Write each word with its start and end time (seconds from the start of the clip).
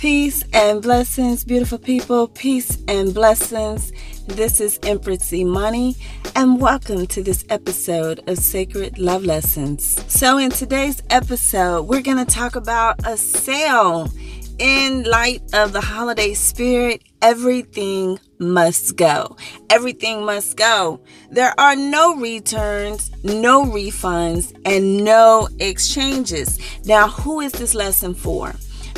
Peace 0.00 0.42
and 0.54 0.80
blessings, 0.80 1.44
beautiful 1.44 1.76
people. 1.76 2.26
Peace 2.26 2.82
and 2.88 3.12
blessings. 3.12 3.92
This 4.28 4.58
is 4.58 4.80
Empress 4.82 5.30
Imani, 5.30 5.94
and 6.34 6.58
welcome 6.58 7.06
to 7.08 7.22
this 7.22 7.44
episode 7.50 8.26
of 8.26 8.38
Sacred 8.38 8.98
Love 8.98 9.26
Lessons. 9.26 10.02
So, 10.08 10.38
in 10.38 10.52
today's 10.52 11.02
episode, 11.10 11.82
we're 11.82 12.00
going 12.00 12.16
to 12.16 12.24
talk 12.24 12.56
about 12.56 13.06
a 13.06 13.18
sale. 13.18 14.10
In 14.58 15.02
light 15.02 15.42
of 15.52 15.74
the 15.74 15.82
holiday 15.82 16.32
spirit, 16.32 17.02
everything 17.20 18.18
must 18.38 18.96
go. 18.96 19.36
Everything 19.68 20.24
must 20.24 20.56
go. 20.56 21.00
There 21.30 21.52
are 21.60 21.76
no 21.76 22.16
returns, 22.16 23.10
no 23.22 23.66
refunds, 23.66 24.58
and 24.64 25.04
no 25.04 25.50
exchanges. 25.58 26.58
Now, 26.86 27.08
who 27.08 27.40
is 27.40 27.52
this 27.52 27.74
lesson 27.74 28.14
for? 28.14 28.54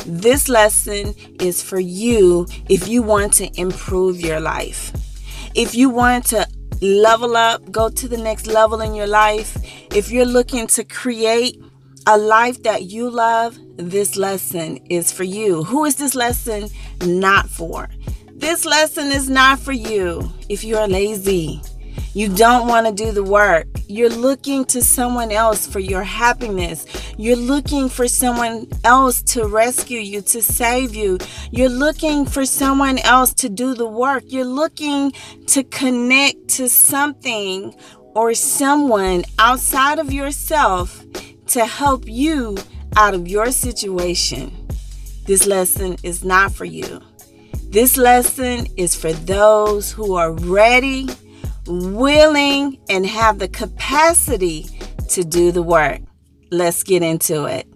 This 0.07 0.49
lesson 0.49 1.15
is 1.41 1.63
for 1.63 1.79
you 1.79 2.47
if 2.69 2.89
you 2.89 3.03
want 3.03 3.33
to 3.35 3.51
improve 3.61 4.21
your 4.21 4.41
life. 4.41 4.93
If 5.55 5.75
you 5.75 5.91
want 5.91 6.27
to 6.27 6.47
level 6.81 7.37
up, 7.37 7.71
go 7.71 7.89
to 7.89 8.09
the 8.09 8.17
next 8.17 8.47
level 8.47 8.81
in 8.81 8.95
your 8.95 9.07
life, 9.07 9.57
if 9.95 10.11
you're 10.11 10.25
looking 10.25 10.67
to 10.67 10.85
create 10.85 11.63
a 12.07 12.19
life 12.19 12.63
that 12.65 12.85
you 12.85 13.09
love, 13.09 13.57
this 13.77 14.17
lesson 14.17 14.79
is 14.91 15.13
for 15.13 15.25
you. 15.25 15.63
Who 15.65 15.85
is 15.85 15.97
this 15.97 16.15
lesson 16.15 16.69
not 17.05 17.49
for? 17.49 17.89
This 18.33 18.65
lesson 18.65 19.13
is 19.13 19.31
not 19.31 19.61
for 19.61 19.73
you 19.73 20.33
if 20.49 20.65
you're 20.65 20.89
lazy. 20.89 21.63
You 22.15 22.29
don't 22.29 22.69
want 22.69 22.87
to 22.87 22.93
do 22.93 23.11
the 23.11 23.25
work. 23.25 23.67
You're 23.89 24.11
looking 24.11 24.65
to 24.67 24.83
someone 24.83 25.33
else 25.33 25.67
for 25.67 25.79
your 25.79 26.03
happiness. 26.03 26.87
You're 27.17 27.37
looking 27.37 27.89
for 27.89 28.07
someone 28.07 28.67
else 28.85 29.23
to 29.35 29.47
rescue 29.47 30.01
you, 30.01 30.21
to 30.23 30.43
save 30.43 30.95
you. 30.95 31.19
You're 31.51 31.69
looking 31.69 32.27
for 32.27 32.45
someone 32.45 32.99
else 32.99 33.33
to 33.35 33.49
do 33.49 33.75
the 33.75 33.87
work. 33.87 34.25
You're 34.27 34.45
looking 34.45 35.13
to 35.49 35.65
connect 35.65 36.49
to 36.57 36.69
something 36.69 37.75
or 38.15 38.35
someone 38.35 39.25
outside 39.39 39.99
of 39.99 40.13
yourself 40.13 41.05
to 41.49 41.65
help 41.65 42.07
you 42.07 42.59
out 42.97 43.15
of 43.15 43.27
your 43.27 43.51
situation. 43.51 44.69
This 45.27 45.47
lesson 45.47 45.97
is 46.03 46.25
not 46.25 46.53
for 46.53 46.65
you. 46.65 47.01
This 47.69 47.97
lesson 47.97 48.67
is 48.77 48.95
for 48.95 49.13
those 49.13 49.91
who 49.91 50.15
are 50.15 50.33
ready, 50.33 51.09
willing, 51.67 52.79
and 52.89 53.07
have 53.07 53.39
the 53.39 53.49
capacity 53.49 54.67
to 55.09 55.25
do 55.25 55.53
the 55.53 55.63
work. 55.63 56.01
Let's 56.51 56.83
get 56.83 57.03
into 57.03 57.45
it. 57.45 57.67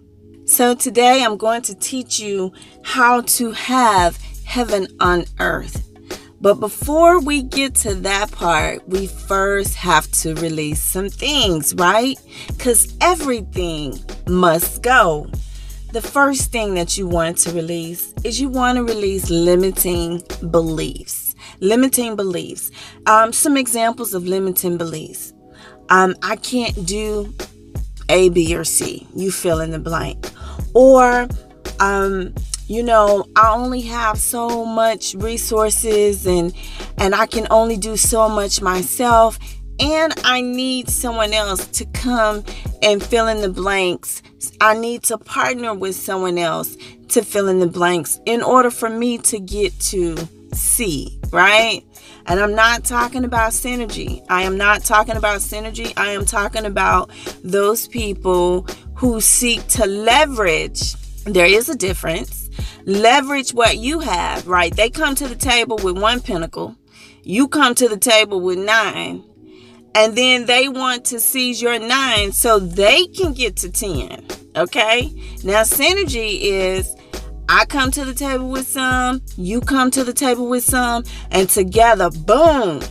So, 0.45 0.75
today 0.75 1.23
I'm 1.23 1.37
going 1.37 1.61
to 1.63 1.75
teach 1.75 2.19
you 2.19 2.53
how 2.83 3.21
to 3.21 3.51
have 3.51 4.17
heaven 4.45 4.87
on 4.99 5.25
earth. 5.39 5.83
But 6.39 6.55
before 6.55 7.19
we 7.19 7.41
get 7.43 7.75
to 7.75 7.95
that 7.95 8.31
part, 8.31 8.87
we 8.87 9.07
first 9.07 9.75
have 9.75 10.09
to 10.11 10.35
release 10.35 10.81
some 10.81 11.09
things, 11.09 11.73
right? 11.75 12.15
Because 12.47 12.95
everything 13.01 13.99
must 14.27 14.83
go 14.83 15.29
the 15.93 16.01
first 16.01 16.51
thing 16.51 16.73
that 16.73 16.97
you 16.97 17.07
want 17.07 17.37
to 17.37 17.51
release 17.51 18.13
is 18.23 18.41
you 18.41 18.49
want 18.49 18.75
to 18.75 18.83
release 18.83 19.29
limiting 19.29 20.21
beliefs. 20.51 21.26
Limiting 21.59 22.15
beliefs. 22.15 22.71
Um, 23.05 23.33
some 23.33 23.57
examples 23.57 24.13
of 24.13 24.25
limiting 24.25 24.77
beliefs. 24.77 25.33
Um, 25.89 26.15
I 26.21 26.35
can't 26.35 26.85
do 26.85 27.33
A, 28.09 28.29
B, 28.29 28.55
or 28.55 28.63
C. 28.63 29.07
You 29.15 29.31
fill 29.31 29.59
in 29.61 29.71
the 29.71 29.79
blank. 29.79 30.29
Or, 30.73 31.27
um, 31.79 32.33
you 32.67 32.83
know, 32.83 33.25
I 33.35 33.53
only 33.53 33.81
have 33.81 34.17
so 34.17 34.65
much 34.65 35.15
resources 35.15 36.27
and 36.27 36.53
and 36.97 37.15
I 37.15 37.25
can 37.25 37.47
only 37.49 37.77
do 37.77 37.95
so 37.95 38.27
much 38.27 38.61
myself 38.61 39.39
and 39.79 40.13
I 40.23 40.41
need 40.41 40.89
someone 40.89 41.33
else 41.33 41.65
to 41.67 41.85
come 41.85 42.43
and 42.81 43.01
fill 43.01 43.27
in 43.27 43.41
the 43.41 43.49
blanks. 43.49 44.21
I 44.59 44.77
need 44.77 45.03
to 45.03 45.17
partner 45.17 45.73
with 45.73 45.95
someone 45.95 46.37
else 46.37 46.75
to 47.09 47.23
fill 47.23 47.47
in 47.47 47.59
the 47.59 47.67
blanks 47.67 48.19
in 48.25 48.41
order 48.41 48.71
for 48.71 48.89
me 48.89 49.17
to 49.19 49.39
get 49.39 49.79
to 49.79 50.17
C, 50.53 51.16
right? 51.31 51.81
And 52.25 52.39
I'm 52.39 52.55
not 52.55 52.83
talking 52.83 53.23
about 53.23 53.51
synergy. 53.51 54.25
I 54.29 54.43
am 54.43 54.57
not 54.57 54.83
talking 54.83 55.15
about 55.15 55.39
synergy. 55.39 55.93
I 55.97 56.11
am 56.11 56.25
talking 56.25 56.65
about 56.65 57.11
those 57.43 57.87
people 57.87 58.67
who 58.95 59.21
seek 59.21 59.65
to 59.67 59.85
leverage. 59.85 60.93
There 61.23 61.45
is 61.45 61.69
a 61.69 61.75
difference. 61.75 62.49
Leverage 62.85 63.53
what 63.53 63.77
you 63.77 63.99
have, 63.99 64.47
right? 64.47 64.75
They 64.75 64.89
come 64.89 65.15
to 65.15 65.27
the 65.27 65.35
table 65.35 65.77
with 65.83 65.97
one 65.97 66.21
pinnacle. 66.21 66.75
You 67.23 67.47
come 67.47 67.75
to 67.75 67.89
the 67.89 67.97
table 67.97 68.41
with 68.41 68.57
nine 68.57 69.23
and 69.97 70.15
then 70.15 70.45
they 70.45 70.69
want 70.69 71.05
to 71.05 71.19
seize 71.19 71.59
your 71.59 71.79
nine 71.79 72.31
so 72.31 72.59
they 72.59 73.07
can 73.07 73.33
get 73.33 73.55
to 73.57 73.71
10. 73.71 74.27
Okay? 74.55 75.11
Now, 75.43 75.63
synergy 75.63 76.39
is 76.41 76.95
I 77.49 77.65
come 77.65 77.91
to 77.91 78.03
the 78.03 78.13
table 78.13 78.49
with 78.49 78.67
some, 78.67 79.21
you 79.37 79.61
come 79.61 79.89
to 79.91 80.03
the 80.03 80.13
table 80.13 80.47
with 80.47 80.63
some, 80.63 81.03
and 81.31 81.49
together, 81.49 82.09
boom, 82.09 82.81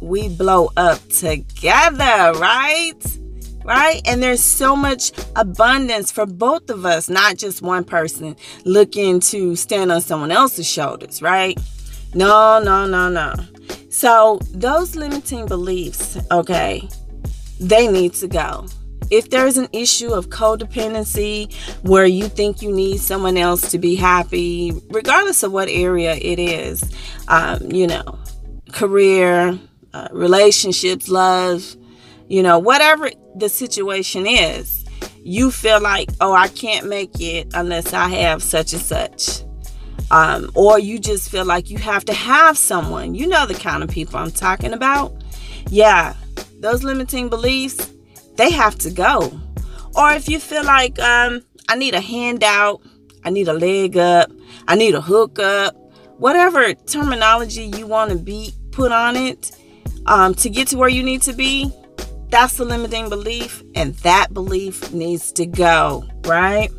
we 0.00 0.28
blow 0.28 0.70
up 0.76 1.06
together, 1.08 2.32
right? 2.38 2.94
Right? 3.64 4.00
And 4.06 4.22
there's 4.22 4.42
so 4.42 4.76
much 4.76 5.12
abundance 5.34 6.12
for 6.12 6.24
both 6.24 6.70
of 6.70 6.86
us, 6.86 7.08
not 7.08 7.36
just 7.36 7.62
one 7.62 7.84
person 7.84 8.36
looking 8.64 9.20
to 9.20 9.56
stand 9.56 9.92
on 9.92 10.00
someone 10.00 10.30
else's 10.30 10.66
shoulders, 10.66 11.20
right? 11.20 11.58
No, 12.14 12.62
no, 12.62 12.86
no, 12.86 13.10
no. 13.10 13.34
So, 13.90 14.38
those 14.52 14.96
limiting 14.96 15.46
beliefs, 15.46 16.16
okay, 16.30 16.88
they 17.60 17.88
need 17.88 18.14
to 18.14 18.28
go. 18.28 18.66
If 19.10 19.30
there's 19.30 19.56
an 19.56 19.68
issue 19.72 20.12
of 20.12 20.28
codependency 20.28 21.54
where 21.82 22.06
you 22.06 22.28
think 22.28 22.62
you 22.62 22.72
need 22.72 23.00
someone 23.00 23.36
else 23.36 23.70
to 23.70 23.78
be 23.78 23.94
happy, 23.94 24.72
regardless 24.90 25.42
of 25.42 25.52
what 25.52 25.68
area 25.68 26.14
it 26.14 26.38
is, 26.38 26.84
um, 27.28 27.70
you 27.70 27.86
know, 27.86 28.18
career, 28.72 29.58
uh, 29.94 30.08
relationships, 30.12 31.08
love, 31.08 31.76
you 32.28 32.42
know, 32.42 32.58
whatever 32.58 33.10
the 33.36 33.48
situation 33.48 34.26
is, 34.26 34.84
you 35.22 35.50
feel 35.50 35.80
like, 35.80 36.08
oh, 36.20 36.32
I 36.32 36.48
can't 36.48 36.86
make 36.86 37.20
it 37.20 37.48
unless 37.54 37.92
I 37.92 38.08
have 38.08 38.42
such 38.42 38.72
and 38.72 38.82
such 38.82 39.42
um, 40.10 40.50
or 40.54 40.78
you 40.78 40.98
just 40.98 41.30
feel 41.30 41.44
like 41.44 41.70
you 41.70 41.78
have 41.78 42.04
to 42.06 42.12
have 42.12 42.56
someone. 42.56 43.14
You 43.14 43.26
know 43.26 43.46
the 43.46 43.54
kind 43.54 43.82
of 43.82 43.90
people 43.90 44.18
I'm 44.18 44.30
talking 44.30 44.72
about. 44.72 45.12
Yeah, 45.68 46.14
those 46.60 46.84
limiting 46.84 47.28
beliefs, 47.28 47.90
they 48.36 48.50
have 48.50 48.76
to 48.78 48.90
go. 48.90 49.40
Or 49.94 50.12
if 50.12 50.28
you 50.28 50.38
feel 50.38 50.64
like 50.64 50.98
um, 50.98 51.42
I 51.68 51.76
need 51.76 51.94
a 51.94 52.00
handout, 52.00 52.82
I 53.24 53.30
need 53.30 53.48
a 53.48 53.52
leg 53.52 53.96
up, 53.96 54.30
I 54.68 54.76
need 54.76 54.94
a 54.94 55.00
hook 55.00 55.38
up, 55.38 55.74
whatever 56.18 56.74
terminology 56.74 57.64
you 57.76 57.86
want 57.86 58.10
to 58.10 58.16
be 58.16 58.52
put 58.70 58.92
on 58.92 59.16
it 59.16 59.52
um, 60.06 60.34
to 60.34 60.50
get 60.50 60.68
to 60.68 60.76
where 60.76 60.88
you 60.88 61.02
need 61.02 61.22
to 61.22 61.32
be, 61.32 61.72
that's 62.28 62.56
the 62.56 62.64
limiting 62.64 63.08
belief, 63.08 63.62
and 63.74 63.94
that 63.96 64.34
belief 64.34 64.92
needs 64.92 65.32
to 65.32 65.46
go, 65.46 66.04
right? 66.24 66.70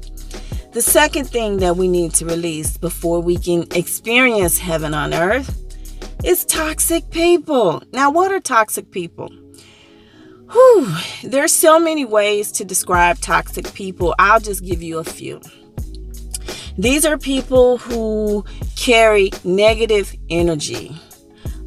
The 0.73 0.81
second 0.81 1.25
thing 1.25 1.57
that 1.57 1.77
we 1.77 1.87
need 1.87 2.13
to 2.15 2.25
release 2.25 2.77
before 2.77 3.21
we 3.21 3.37
can 3.37 3.65
experience 3.71 4.59
heaven 4.59 4.93
on 4.93 5.13
earth 5.13 5.57
is 6.23 6.45
toxic 6.45 7.09
people. 7.09 7.81
Now, 7.93 8.11
what 8.11 8.31
are 8.31 8.39
toxic 8.39 8.91
people? 8.91 9.29
Whew, 10.51 10.95
there's 11.23 11.53
so 11.53 11.79
many 11.79 12.05
ways 12.05 12.51
to 12.53 12.65
describe 12.65 13.19
toxic 13.19 13.73
people. 13.73 14.15
I'll 14.17 14.39
just 14.39 14.63
give 14.63 14.81
you 14.81 14.99
a 14.99 15.03
few. 15.03 15.41
These 16.77 17.05
are 17.05 17.17
people 17.17 17.79
who 17.79 18.45
carry 18.75 19.31
negative 19.43 20.15
energy, 20.29 20.95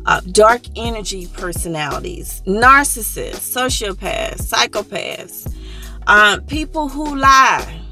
uh, 0.07 0.21
dark 0.33 0.63
energy 0.77 1.27
personalities, 1.27 2.43
narcissists, 2.47 3.55
sociopaths, 3.55 4.49
psychopaths, 4.51 5.53
um, 6.07 6.43
people 6.47 6.89
who 6.89 7.17
lie, 7.17 7.83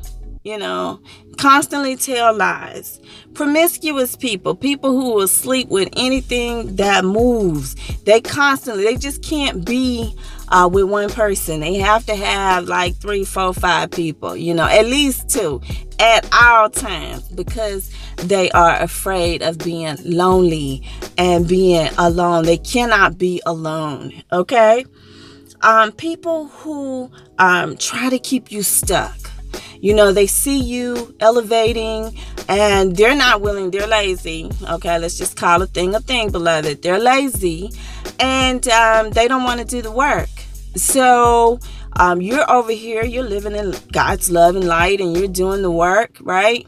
you 0.45 0.59
know, 0.59 1.01
constantly 1.39 1.97
tell 1.97 2.35
lies. 2.37 3.01
Promiscuous 3.35 4.17
people, 4.17 4.55
people 4.55 4.91
who 4.91 5.15
will 5.15 5.29
sleep 5.29 5.69
with 5.69 5.89
anything 5.97 6.77
that 6.77 7.05
moves. 7.05 7.77
They 8.05 8.21
constantly, 8.21 8.85
they 8.85 8.97
just 8.97 9.23
can't 9.23 9.65
be 9.65 10.15
uh, 10.49 10.69
with 10.71 10.85
one 10.85 11.09
person. 11.09 11.61
They 11.61 11.75
have 11.75 12.05
to 12.07 12.17
have 12.17 12.67
like 12.67 12.97
three, 12.97 13.25
four, 13.25 13.55
five 13.55 13.91
people, 13.91 14.37
you 14.37 14.55
know, 14.55 14.67
at 14.67 14.87
least 14.87 15.31
two 15.31 15.61
at 16.01 16.29
all 16.33 16.71
times 16.71 17.23
because 17.29 17.91
they 18.17 18.51
are 18.51 18.81
afraid 18.81 19.43
of 19.43 19.59
being 19.59 19.97
lonely 20.05 20.83
and 21.17 21.49
being 21.49 21.89
alone. 21.99 22.45
They 22.45 22.59
cannot 22.59 23.19
be 23.19 23.41
alone, 23.47 24.13
okay? 24.33 24.85
Um, 25.63 25.93
people 25.93 26.47
who 26.49 27.11
um, 27.39 27.77
try 27.77 28.09
to 28.11 28.19
keep 28.19 28.53
you 28.53 28.63
stuck 28.63 29.28
You 29.81 29.95
know, 29.95 30.13
they 30.13 30.27
see 30.27 30.61
you 30.61 31.15
elevating 31.21 32.17
and 32.49 32.97
they're 32.97 33.15
not 33.17 33.41
willing, 33.41 33.71
they're 33.71 33.87
lazy. 33.87 34.51
Okay, 34.69 34.99
let's 34.99 35.19
just 35.19 35.37
call 35.37 35.63
a 35.63 35.67
thing 35.67 35.95
a 35.95 36.01
thing, 36.01 36.31
beloved. 36.31 36.83
They're 36.83 36.99
lazy 36.99 37.71
and 38.19 38.67
um, 38.69 39.11
they 39.11 39.29
don't 39.29 39.45
want 39.45 39.61
to 39.61 39.67
do 39.67 39.83
the 39.83 39.93
work. 39.93 40.29
So 40.75 41.61
um, 41.97 42.21
you're 42.21 42.51
over 42.51 42.73
here, 42.73 43.05
you're 43.05 43.25
living 43.25 43.55
in 43.55 43.75
God's 43.93 44.31
love 44.31 44.57
and 44.57 44.67
light, 44.67 45.01
and 45.01 45.17
you're 45.17 45.29
doing 45.29 45.63
the 45.63 45.71
work, 45.71 46.17
right? 46.21 46.67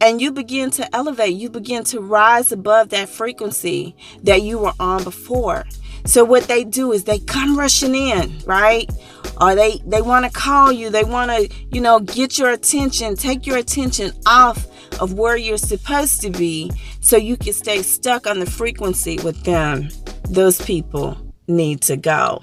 And 0.00 0.20
you 0.20 0.32
begin 0.32 0.70
to 0.72 0.96
elevate, 0.96 1.34
you 1.34 1.48
begin 1.50 1.84
to 1.84 2.00
rise 2.00 2.50
above 2.50 2.88
that 2.88 3.08
frequency 3.08 3.94
that 4.22 4.42
you 4.42 4.58
were 4.58 4.72
on 4.80 5.04
before. 5.04 5.64
So 6.04 6.24
what 6.24 6.44
they 6.44 6.64
do 6.64 6.92
is 6.92 7.04
they 7.04 7.20
come 7.20 7.56
rushing 7.56 7.94
in, 7.94 8.38
right? 8.44 8.90
Or 9.40 9.54
they 9.54 9.80
they 9.86 10.02
want 10.02 10.24
to 10.24 10.30
call 10.30 10.72
you, 10.72 10.90
they 10.90 11.04
want 11.04 11.30
to, 11.30 11.48
you 11.70 11.80
know, 11.80 12.00
get 12.00 12.38
your 12.38 12.50
attention, 12.50 13.16
take 13.16 13.46
your 13.46 13.56
attention 13.56 14.12
off 14.26 14.66
of 15.00 15.14
where 15.14 15.36
you're 15.36 15.56
supposed 15.56 16.20
to 16.22 16.30
be 16.30 16.70
so 17.00 17.16
you 17.16 17.36
can 17.36 17.52
stay 17.52 17.82
stuck 17.82 18.26
on 18.26 18.38
the 18.38 18.46
frequency 18.46 19.18
with 19.24 19.42
them. 19.44 19.88
Those 20.28 20.60
people 20.60 21.18
need 21.48 21.82
to 21.82 21.96
go. 21.96 22.42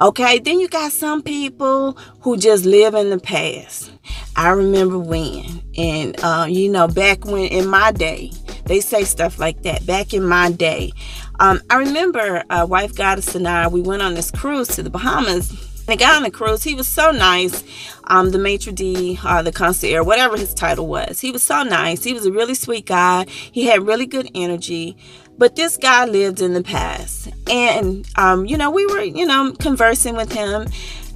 Okay, 0.00 0.38
then 0.38 0.58
you 0.58 0.68
got 0.68 0.92
some 0.92 1.22
people 1.22 1.92
who 2.20 2.36
just 2.36 2.64
live 2.64 2.94
in 2.94 3.10
the 3.10 3.18
past. 3.18 3.92
I 4.36 4.50
remember 4.50 4.98
when, 4.98 5.62
and 5.76 6.16
uh, 6.22 6.46
you 6.48 6.70
know, 6.70 6.88
back 6.88 7.24
when 7.24 7.44
in 7.46 7.68
my 7.68 7.92
day, 7.92 8.32
they 8.64 8.80
say 8.80 9.04
stuff 9.04 9.38
like 9.38 9.62
that. 9.62 9.86
Back 9.86 10.14
in 10.14 10.24
my 10.24 10.50
day, 10.50 10.92
um, 11.40 11.60
I 11.70 11.76
remember 11.76 12.42
uh, 12.48 12.66
wife 12.68 12.94
goddess 12.94 13.34
and 13.34 13.46
I. 13.46 13.66
We 13.68 13.82
went 13.82 14.02
on 14.02 14.14
this 14.14 14.30
cruise 14.30 14.68
to 14.68 14.82
the 14.82 14.90
Bahamas. 14.90 15.61
The 15.86 15.96
guy 15.96 16.16
on 16.16 16.22
the 16.22 16.30
cruise, 16.30 16.62
he 16.62 16.74
was 16.74 16.86
so 16.86 17.10
nice. 17.10 17.64
Um, 18.04 18.30
the 18.30 18.38
maitre 18.38 18.72
d, 18.72 19.18
uh, 19.24 19.42
the 19.42 19.52
concierge, 19.52 20.06
whatever 20.06 20.36
his 20.36 20.54
title 20.54 20.86
was, 20.86 21.20
he 21.20 21.30
was 21.32 21.42
so 21.42 21.62
nice. 21.62 22.04
He 22.04 22.14
was 22.14 22.24
a 22.24 22.32
really 22.32 22.54
sweet 22.54 22.86
guy. 22.86 23.26
He 23.28 23.66
had 23.66 23.86
really 23.86 24.06
good 24.06 24.30
energy. 24.34 24.96
But 25.38 25.56
this 25.56 25.76
guy 25.76 26.04
lived 26.04 26.40
in 26.40 26.52
the 26.52 26.62
past. 26.62 27.28
And, 27.50 28.06
um, 28.16 28.46
you 28.46 28.56
know, 28.56 28.70
we 28.70 28.86
were, 28.86 29.00
you 29.00 29.26
know, 29.26 29.52
conversing 29.58 30.14
with 30.14 30.32
him. 30.32 30.68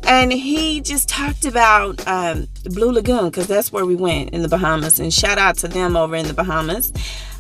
And 0.03 0.33
he 0.33 0.81
just 0.81 1.09
talked 1.09 1.45
about 1.45 2.07
um, 2.07 2.49
Blue 2.65 2.93
Lagoon 2.93 3.27
because 3.27 3.47
that's 3.47 3.73
where 3.73 3.85
we 3.85 3.97
went 3.97 4.31
in 4.31 4.43
the 4.43 4.49
Bahamas. 4.49 5.01
And 5.01 5.13
shout 5.13 5.39
out 5.39 5.59
to 5.59 5.69
them 5.69 5.97
over 5.97 6.15
in 6.17 6.27
the 6.27 6.35
Bahamas. 6.35 6.93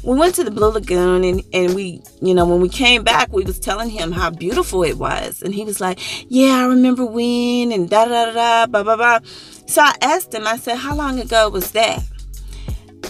We 0.06 0.17
went 0.17 0.37
to 0.37 0.44
the 0.44 0.53
Blue 0.53 0.70
Lagoon 0.70 1.25
and, 1.25 1.43
and 1.53 1.75
we, 1.75 2.00
you 2.23 2.32
know, 2.32 2.47
when 2.47 2.61
we 2.61 2.69
came 2.69 3.03
back, 3.03 3.32
we 3.32 3.43
was 3.43 3.58
telling 3.58 3.91
him 3.91 4.12
how 4.12 4.31
beautiful 4.31 4.85
it 4.85 4.99
was. 4.99 5.43
And 5.43 5.53
he 5.53 5.64
was 5.64 5.81
like, 5.81 5.99
yeah, 6.31 6.58
I 6.58 6.67
remember 6.67 7.05
when 7.05 7.73
and 7.73 7.91
da 7.91 8.05
da 8.05 8.32
da 8.32 8.67
blah, 8.67 8.85
blah, 8.85 8.94
blah. 8.97 9.19
So 9.67 9.82
I 9.82 9.94
asked 10.00 10.32
him, 10.32 10.47
I 10.47 10.58
said, 10.58 10.76
how 10.76 10.94
long 10.94 11.19
ago 11.19 11.49
was 11.49 11.73
that? 11.73 12.05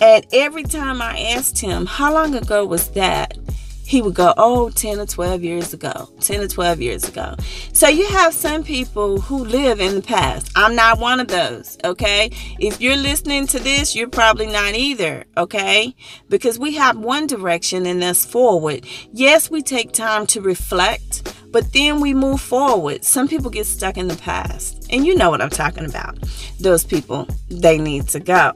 And 0.00 0.26
every 0.32 0.62
time 0.62 1.02
I 1.02 1.18
asked 1.36 1.58
him, 1.58 1.84
how 1.84 2.14
long 2.14 2.34
ago 2.34 2.64
was 2.64 2.88
that? 2.92 3.36
He 3.86 4.02
would 4.02 4.14
go, 4.14 4.34
Oh, 4.36 4.70
10 4.70 4.98
or 4.98 5.06
12 5.06 5.42
years 5.42 5.72
ago, 5.72 6.10
10 6.20 6.40
or 6.40 6.48
12 6.48 6.80
years 6.80 7.08
ago. 7.08 7.36
So 7.72 7.88
you 7.88 8.06
have 8.08 8.34
some 8.34 8.64
people 8.64 9.20
who 9.20 9.44
live 9.44 9.80
in 9.80 9.94
the 9.94 10.02
past. 10.02 10.50
I'm 10.56 10.74
not 10.74 10.98
one 10.98 11.20
of 11.20 11.28
those, 11.28 11.78
okay? 11.84 12.30
If 12.58 12.80
you're 12.80 12.96
listening 12.96 13.46
to 13.48 13.58
this, 13.58 13.94
you're 13.94 14.08
probably 14.08 14.46
not 14.46 14.74
either, 14.74 15.24
okay? 15.36 15.94
Because 16.28 16.58
we 16.58 16.74
have 16.74 16.98
one 16.98 17.26
direction 17.26 17.86
and 17.86 18.02
that's 18.02 18.24
forward. 18.24 18.86
Yes, 19.12 19.50
we 19.50 19.62
take 19.62 19.92
time 19.92 20.26
to 20.28 20.40
reflect, 20.40 21.32
but 21.52 21.72
then 21.72 22.00
we 22.00 22.12
move 22.12 22.40
forward. 22.40 23.04
Some 23.04 23.28
people 23.28 23.50
get 23.50 23.66
stuck 23.66 23.96
in 23.96 24.08
the 24.08 24.16
past, 24.16 24.86
and 24.90 25.06
you 25.06 25.14
know 25.14 25.30
what 25.30 25.40
I'm 25.40 25.50
talking 25.50 25.84
about. 25.84 26.18
Those 26.58 26.84
people, 26.84 27.28
they 27.48 27.78
need 27.78 28.08
to 28.08 28.20
go. 28.20 28.52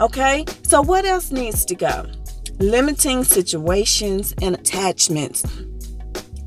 Okay, 0.00 0.44
so 0.62 0.80
what 0.82 1.04
else 1.04 1.30
needs 1.30 1.64
to 1.66 1.74
go? 1.74 2.06
Limiting 2.58 3.24
situations 3.24 4.34
and 4.42 4.54
attachments. 4.54 5.44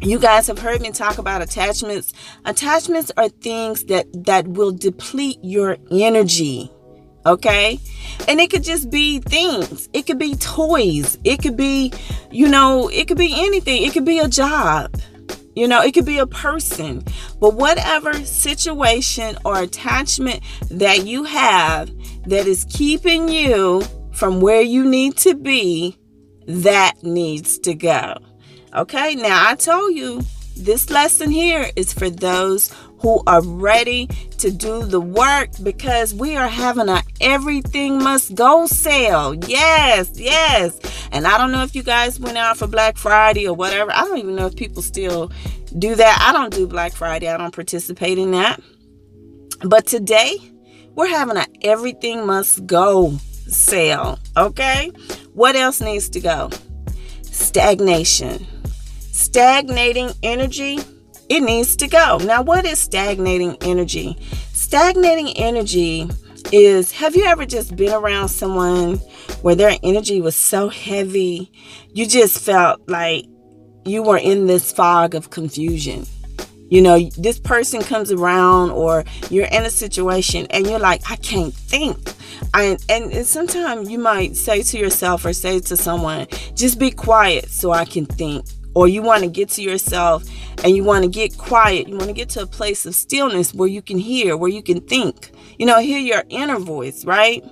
You 0.01 0.17
guys 0.17 0.47
have 0.47 0.59
heard 0.59 0.81
me 0.81 0.91
talk 0.91 1.17
about 1.17 1.41
attachments. 1.41 2.13
Attachments 2.45 3.11
are 3.17 3.27
things 3.27 3.83
that 3.85 4.07
that 4.25 4.47
will 4.47 4.71
deplete 4.71 5.37
your 5.41 5.77
energy. 5.91 6.71
Okay? 7.25 7.79
And 8.29 8.39
it 8.39 8.49
could 8.49 8.63
just 8.63 8.89
be 8.89 9.19
things. 9.19 9.89
It 9.91 10.07
could 10.07 10.17
be 10.17 10.35
toys. 10.35 11.17
It 11.25 11.41
could 11.41 11.57
be, 11.57 11.91
you 12.31 12.47
know, 12.47 12.87
it 12.87 13.09
could 13.09 13.17
be 13.17 13.33
anything. 13.37 13.83
It 13.83 13.91
could 13.91 14.05
be 14.05 14.19
a 14.19 14.29
job. 14.29 14.95
You 15.53 15.67
know, 15.67 15.81
it 15.81 15.93
could 15.93 16.05
be 16.05 16.19
a 16.19 16.27
person. 16.27 17.03
But 17.41 17.55
whatever 17.55 18.13
situation 18.13 19.37
or 19.43 19.59
attachment 19.59 20.41
that 20.71 21.05
you 21.05 21.25
have 21.25 21.91
that 22.25 22.47
is 22.47 22.65
keeping 22.69 23.27
you 23.27 23.83
from 24.13 24.39
where 24.39 24.61
you 24.61 24.85
need 24.85 25.17
to 25.17 25.35
be, 25.35 25.98
that 26.49 27.03
needs 27.03 27.59
to 27.59 27.75
go. 27.75 28.15
Okay, 28.75 29.15
now 29.15 29.49
I 29.49 29.55
told 29.55 29.95
you 29.95 30.21
this 30.57 30.89
lesson 30.89 31.29
here 31.29 31.69
is 31.75 31.93
for 31.93 32.09
those 32.09 32.75
who 32.99 33.21
are 33.27 33.41
ready 33.41 34.07
to 34.39 34.51
do 34.51 34.83
the 34.83 34.99
work 34.99 35.49
because 35.63 36.13
we 36.13 36.35
are 36.35 36.47
having 36.47 36.89
a 36.89 37.01
everything 37.21 38.03
must 38.03 38.35
go 38.35 38.65
sale. 38.65 39.35
Yes, 39.47 40.11
yes. 40.15 40.77
And 41.11 41.25
I 41.25 41.37
don't 41.37 41.51
know 41.51 41.63
if 41.63 41.75
you 41.75 41.83
guys 41.83 42.19
went 42.19 42.37
out 42.37 42.57
for 42.57 42.67
Black 42.67 42.97
Friday 42.97 43.47
or 43.47 43.53
whatever. 43.53 43.91
I 43.91 44.01
don't 44.01 44.17
even 44.17 44.35
know 44.35 44.47
if 44.47 44.55
people 44.55 44.81
still 44.81 45.31
do 45.77 45.95
that. 45.95 46.25
I 46.27 46.33
don't 46.33 46.53
do 46.53 46.67
Black 46.67 46.93
Friday. 46.93 47.27
I 47.29 47.37
don't 47.37 47.53
participate 47.53 48.17
in 48.17 48.31
that. 48.31 48.59
But 49.61 49.85
today, 49.85 50.37
we're 50.95 51.07
having 51.07 51.37
a 51.37 51.45
everything 51.61 52.25
must 52.25 52.65
go 52.65 53.17
sale. 53.47 54.19
Okay? 54.35 54.91
What 55.33 55.55
else 55.55 55.81
needs 55.81 56.09
to 56.09 56.19
go? 56.19 56.49
Stagnation. 57.23 58.45
Stagnating 59.11 60.11
energy, 60.23 60.79
it 61.29 61.41
needs 61.41 61.75
to 61.77 61.87
go. 61.87 62.17
Now, 62.17 62.41
what 62.41 62.65
is 62.65 62.79
stagnating 62.79 63.57
energy? 63.61 64.17
Stagnating 64.53 65.37
energy 65.37 66.09
is 66.51 66.91
have 66.91 67.15
you 67.15 67.25
ever 67.25 67.45
just 67.45 67.75
been 67.75 67.93
around 67.93 68.29
someone 68.29 68.95
where 69.41 69.55
their 69.55 69.77
energy 69.83 70.21
was 70.21 70.35
so 70.35 70.69
heavy, 70.69 71.51
you 71.93 72.07
just 72.07 72.39
felt 72.39 72.81
like 72.87 73.25
you 73.85 74.01
were 74.01 74.17
in 74.17 74.47
this 74.47 74.71
fog 74.71 75.15
of 75.15 75.29
confusion? 75.29 76.05
You 76.69 76.81
know, 76.81 76.99
this 77.17 77.39
person 77.39 77.81
comes 77.81 78.11
around, 78.11 78.71
or 78.71 79.03
you're 79.29 79.47
in 79.47 79.65
a 79.65 79.69
situation 79.69 80.47
and 80.51 80.67
you're 80.67 80.79
like, 80.79 81.01
I 81.09 81.15
can't 81.15 81.53
think. 81.53 82.13
I, 82.53 82.77
and, 82.89 83.11
and 83.11 83.25
sometimes 83.25 83.89
you 83.89 83.99
might 83.99 84.35
say 84.35 84.61
to 84.63 84.77
yourself 84.77 85.25
or 85.25 85.33
say 85.33 85.59
to 85.59 85.75
someone, 85.75 86.27
just 86.55 86.79
be 86.79 86.91
quiet 86.91 87.49
so 87.49 87.71
I 87.71 87.85
can 87.85 88.05
think. 88.05 88.45
Or 88.75 88.87
you 88.87 89.01
want 89.01 89.23
to 89.23 89.29
get 89.29 89.49
to 89.49 89.63
yourself 89.63 90.23
and 90.63 90.75
you 90.75 90.83
want 90.83 91.03
to 91.03 91.09
get 91.09 91.37
quiet. 91.37 91.87
You 91.87 91.97
want 91.97 92.07
to 92.07 92.13
get 92.13 92.29
to 92.29 92.43
a 92.43 92.47
place 92.47 92.85
of 92.85 92.93
stillness 92.93 93.53
where 93.53 93.67
you 93.67 93.81
can 93.81 93.97
hear, 93.97 94.37
where 94.37 94.49
you 94.49 94.61
can 94.61 94.79
think. 94.81 95.31
You 95.57 95.65
know, 95.65 95.79
hear 95.79 95.99
your 95.99 96.23
inner 96.29 96.59
voice, 96.59 97.03
right? 97.03 97.43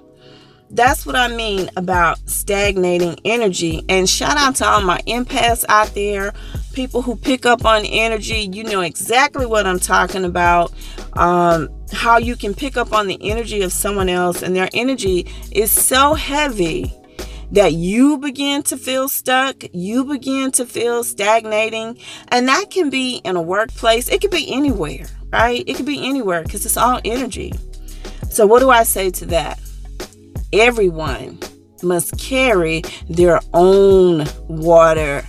That's 0.69 1.05
what 1.05 1.15
I 1.15 1.29
mean 1.29 1.69
about 1.77 2.19
stagnating 2.29 3.17
energy. 3.25 3.83
And 3.89 4.07
shout 4.07 4.37
out 4.37 4.55
to 4.57 4.65
all 4.65 4.81
my 4.81 4.99
empaths 5.07 5.65
out 5.69 5.93
there, 5.95 6.33
people 6.77 7.01
who 7.01 7.15
pick 7.15 7.45
up 7.45 7.65
on 7.65 7.83
energy. 7.85 8.49
You 8.53 8.63
know 8.63 8.81
exactly 8.81 9.45
what 9.45 9.65
I'm 9.65 9.79
talking 9.79 10.23
about. 10.23 10.71
Um, 11.13 11.69
how 11.91 12.17
you 12.17 12.35
can 12.35 12.53
pick 12.53 12.77
up 12.77 12.93
on 12.93 13.07
the 13.07 13.17
energy 13.19 13.63
of 13.63 13.73
someone 13.73 14.07
else, 14.07 14.43
and 14.43 14.55
their 14.55 14.69
energy 14.73 15.25
is 15.51 15.71
so 15.71 16.13
heavy 16.13 16.93
that 17.51 17.73
you 17.73 18.19
begin 18.19 18.61
to 18.61 18.77
feel 18.77 19.09
stuck, 19.09 19.63
you 19.73 20.05
begin 20.05 20.51
to 20.51 20.65
feel 20.65 21.03
stagnating, 21.03 21.97
and 22.27 22.47
that 22.47 22.69
can 22.69 22.89
be 22.89 23.17
in 23.25 23.35
a 23.35 23.41
workplace, 23.41 24.07
it 24.09 24.21
could 24.21 24.31
be 24.31 24.53
anywhere, 24.53 25.07
right? 25.31 25.63
It 25.65 25.77
could 25.77 25.85
be 25.85 26.07
anywhere 26.07 26.43
because 26.43 26.65
it's 26.65 26.77
all 26.77 27.01
energy. 27.03 27.53
So, 28.29 28.45
what 28.45 28.59
do 28.59 28.69
I 28.69 28.83
say 28.83 29.09
to 29.11 29.25
that? 29.27 29.59
everyone 30.53 31.39
must 31.83 32.17
carry 32.19 32.81
their 33.09 33.39
own 33.53 34.25
water. 34.47 35.23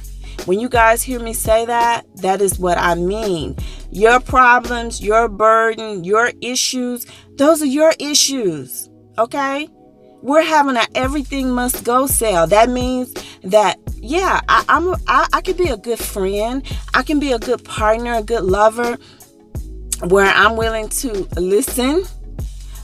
When 0.47 0.61
you 0.61 0.68
guys 0.68 1.02
hear 1.02 1.21
me 1.21 1.33
say 1.35 1.66
that, 1.66 2.04
that 2.16 2.40
is 2.40 2.59
what 2.59 2.78
I 2.78 2.95
mean. 2.95 3.57
Your 3.90 4.21
problems, 4.21 5.02
your 5.02 5.28
burden, 5.28 6.04
your 6.04 6.33
issues, 6.40 7.07
those 7.37 7.62
are 7.62 7.66
your 7.66 7.92
issues. 7.99 8.88
Okay? 9.18 9.68
We're 10.23 10.45
having 10.45 10.76
an 10.76 10.87
everything 10.95 11.50
must 11.50 11.85
go 11.85 12.07
sale. 12.07 12.47
That 12.47 12.68
means 12.68 13.12
that 13.45 13.78
yeah, 14.00 14.40
I, 14.49 14.64
I'm 14.68 14.95
I, 15.07 15.26
I 15.33 15.40
can 15.40 15.57
be 15.57 15.68
a 15.68 15.76
good 15.76 15.99
friend. 15.99 16.62
I 16.95 17.02
can 17.02 17.21
be 17.21 17.33
a 17.33 17.38
good 17.38 17.64
partner, 17.64 18.14
a 18.14 18.23
good 18.23 18.45
lover, 18.45 18.97
where 20.04 20.26
I'm 20.26 20.57
willing 20.57 20.88
to 20.88 21.28
listen. 21.37 22.04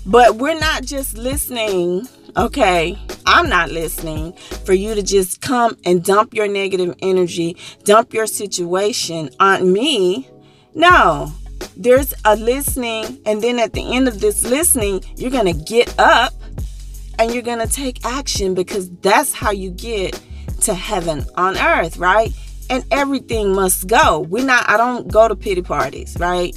But 0.07 0.37
we're 0.37 0.59
not 0.59 0.85
just 0.85 1.17
listening 1.17 2.07
Okay, 2.37 2.99
I'm 3.27 3.49
not 3.49 3.71
listening 3.71 4.33
for 4.65 4.73
you 4.73 4.97
to 4.97 5.03
just 5.03 5.41
come 5.41 5.77
and 5.85 6.03
dump 6.03 6.35
your 6.35 6.49
negative 6.49 6.97
energy, 7.01 7.57
dump 7.85 8.13
your 8.13 8.27
situation 8.27 9.31
on 9.39 9.73
me. 9.73 10.29
No, 10.75 11.33
there's 11.77 12.13
a 12.25 12.35
listening, 12.35 13.21
and 13.25 13.41
then 13.41 13.61
at 13.61 13.73
the 13.73 13.95
end 13.95 14.09
of 14.09 14.21
this 14.21 14.43
listening, 14.43 15.05
you're 15.17 15.31
to 15.47 15.53
get 15.53 15.97
up 15.97 16.33
and 17.21 17.33
you're 17.33 17.45
to 17.61 17.73
take 17.73 18.05
action 18.05 18.53
because 18.53 18.91
that's 18.97 19.33
how 19.33 19.53
you 19.53 19.71
get 19.71 20.21
to 20.63 20.75
heaven 20.75 21.25
on 21.37 21.57
earth, 21.57 21.99
right? 21.99 22.33
And 22.69 22.85
everything 22.91 23.55
must 23.55 23.87
go. 23.87 24.21
We're 24.29 24.45
not, 24.45 24.69
I 24.69 24.77
don't 24.77 25.07
go 25.07 25.29
to 25.29 25.37
pity 25.37 25.63
parties, 25.63 26.17
right? 26.19 26.53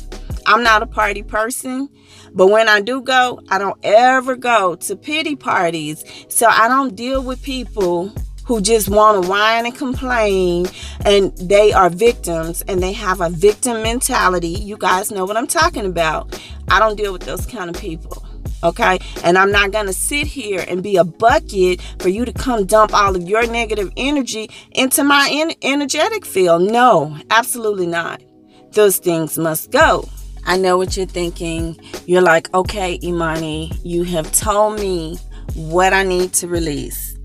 I'm 0.48 0.63
not 0.63 0.82
a 0.82 0.88
party 0.88 1.24
person, 1.24 1.89
but 2.34 2.48
when 2.48 2.70
I 2.70 2.80
do 2.80 3.01
go, 3.01 3.42
I 3.50 3.58
don't 3.58 3.77
ever 3.84 4.36
go 4.38 4.75
to 4.75 4.96
pity 4.96 5.36
parties. 5.36 6.06
So 6.30 6.48
I 6.48 6.70
don't 6.70 6.96
deal 6.96 7.22
with 7.22 7.44
people 7.44 8.13
who 8.46 8.62
just 8.62 8.88
want 8.88 9.22
to 9.22 9.30
whine 9.30 9.66
and 9.66 9.75
complain 9.75 10.66
and 11.06 11.38
they 11.38 11.74
are 11.74 11.89
victims 11.89 12.62
and 12.70 12.82
they 12.82 12.94
have 12.94 13.20
a 13.20 13.30
victim 13.30 13.84
mentality. 13.84 14.48
You 14.48 14.77
guys 14.77 15.12
know 15.12 15.25
what 15.25 15.36
I'm 15.36 15.48
talking 15.48 15.86
about. 15.86 16.39
I 16.70 16.80
don't 16.80 16.96
deal 16.96 17.12
with 17.12 17.24
those 17.24 17.46
kind 17.46 17.70
of 17.70 17.75
people. 17.75 18.25
Okay. 18.63 19.00
And 19.24 19.38
I'm 19.38 19.51
not 19.51 19.74
to 19.74 19.94
sit 19.94 20.27
here 20.27 20.63
and 20.68 20.82
be 20.82 20.96
a 20.96 21.04
bucket 21.04 21.82
for 22.00 22.08
you 22.08 22.24
to 22.24 22.32
come 22.32 22.66
dump 22.66 22.94
all 22.94 23.16
of 23.18 23.24
your 23.27 23.46
negative 23.46 23.92
energy 23.98 24.50
into 24.72 25.04
my 25.04 25.30
en- 25.30 25.56
energetic 25.62 26.25
field. 26.25 26.63
No, 26.63 27.18
absolutely 27.30 27.88
not. 27.88 28.24
Those 28.72 28.98
things 28.98 29.38
must 29.38 29.72
go. 29.72 30.08
I 30.48 30.58
know 30.58 30.77
what 30.77 30.98
you're 30.98 31.06
thinking. 31.06 31.80
You're 32.06 32.22
like, 32.22 32.51
okay, 32.54 33.00
Imani, 33.04 33.72
you 33.84 34.04
have 34.04 34.32
told 34.32 34.80
me 34.80 35.18
what 35.54 35.94
I 35.94 36.04
need 36.04 36.34
to 36.34 36.48
release 36.48 37.18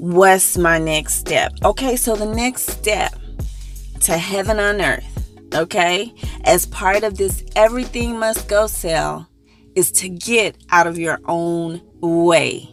what's 0.00 0.56
my 0.56 0.78
next 0.78 1.14
step? 1.14 1.52
Okay, 1.62 1.94
so 1.94 2.16
the 2.16 2.24
next 2.24 2.62
step 2.62 3.14
to 4.00 4.16
heaven 4.16 4.58
on 4.58 4.80
earth, 4.80 5.54
okay, 5.54 6.14
as 6.44 6.64
part 6.66 7.04
of 7.04 7.18
this 7.18 7.44
everything 7.54 8.18
must 8.18 8.48
go 8.48 8.66
sell 8.66 9.28
is 9.74 9.92
to 9.92 10.08
get 10.08 10.56
out 10.70 10.86
of 10.86 10.98
your 10.98 11.20
own 11.26 11.82
way. 12.00 12.66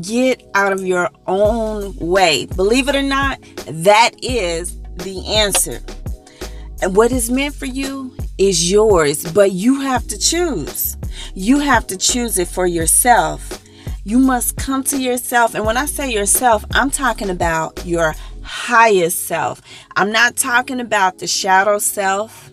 Get 0.00 0.44
out 0.54 0.72
of 0.72 0.86
your 0.86 1.10
own 1.26 1.96
way. 1.96 2.46
Believe 2.46 2.88
it 2.88 2.94
or 2.94 3.02
not, 3.02 3.42
that 3.66 4.12
is 4.22 4.80
the 4.98 5.26
answer. 5.26 5.80
And 6.82 6.94
what 6.94 7.10
is 7.10 7.30
meant 7.32 7.56
for 7.56 7.66
you 7.66 8.16
is 8.40 8.70
yours, 8.70 9.30
but 9.32 9.52
you 9.52 9.80
have 9.82 10.06
to 10.08 10.18
choose. 10.18 10.96
You 11.34 11.58
have 11.58 11.86
to 11.88 11.96
choose 11.96 12.38
it 12.38 12.48
for 12.48 12.66
yourself. 12.66 13.62
You 14.02 14.18
must 14.18 14.56
come 14.56 14.82
to 14.84 14.98
yourself. 14.98 15.54
And 15.54 15.66
when 15.66 15.76
I 15.76 15.84
say 15.84 16.10
yourself, 16.10 16.64
I'm 16.72 16.90
talking 16.90 17.28
about 17.28 17.84
your 17.84 18.14
highest 18.42 19.26
self. 19.26 19.60
I'm 19.94 20.10
not 20.10 20.36
talking 20.36 20.80
about 20.80 21.18
the 21.18 21.26
shadow 21.26 21.78
self. 21.78 22.50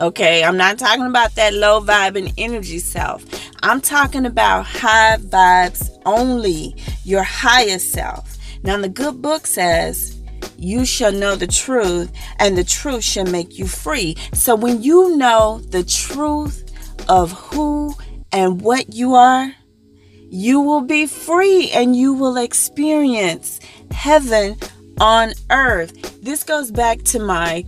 Okay, 0.00 0.42
I'm 0.42 0.56
not 0.56 0.76
talking 0.76 1.06
about 1.06 1.36
that 1.36 1.54
low 1.54 1.80
vibe 1.80 2.18
and 2.18 2.32
energy 2.36 2.80
self. 2.80 3.24
I'm 3.62 3.80
talking 3.80 4.26
about 4.26 4.66
high 4.66 5.18
vibes 5.18 5.88
only, 6.04 6.74
your 7.04 7.22
highest 7.22 7.92
self. 7.92 8.36
Now, 8.64 8.76
the 8.78 8.88
good 8.88 9.22
book 9.22 9.46
says, 9.46 10.17
You 10.60 10.84
shall 10.84 11.12
know 11.12 11.36
the 11.36 11.46
truth, 11.46 12.10
and 12.40 12.58
the 12.58 12.64
truth 12.64 13.04
shall 13.04 13.26
make 13.26 13.58
you 13.58 13.68
free. 13.68 14.16
So, 14.32 14.56
when 14.56 14.82
you 14.82 15.16
know 15.16 15.60
the 15.68 15.84
truth 15.84 16.64
of 17.08 17.30
who 17.30 17.94
and 18.32 18.60
what 18.60 18.92
you 18.92 19.14
are, 19.14 19.54
you 20.30 20.60
will 20.60 20.80
be 20.80 21.06
free 21.06 21.70
and 21.70 21.94
you 21.94 22.12
will 22.12 22.36
experience 22.36 23.60
heaven 23.92 24.56
on 25.00 25.32
earth. 25.48 26.20
This 26.22 26.42
goes 26.42 26.72
back 26.72 27.02
to 27.04 27.20
my 27.20 27.64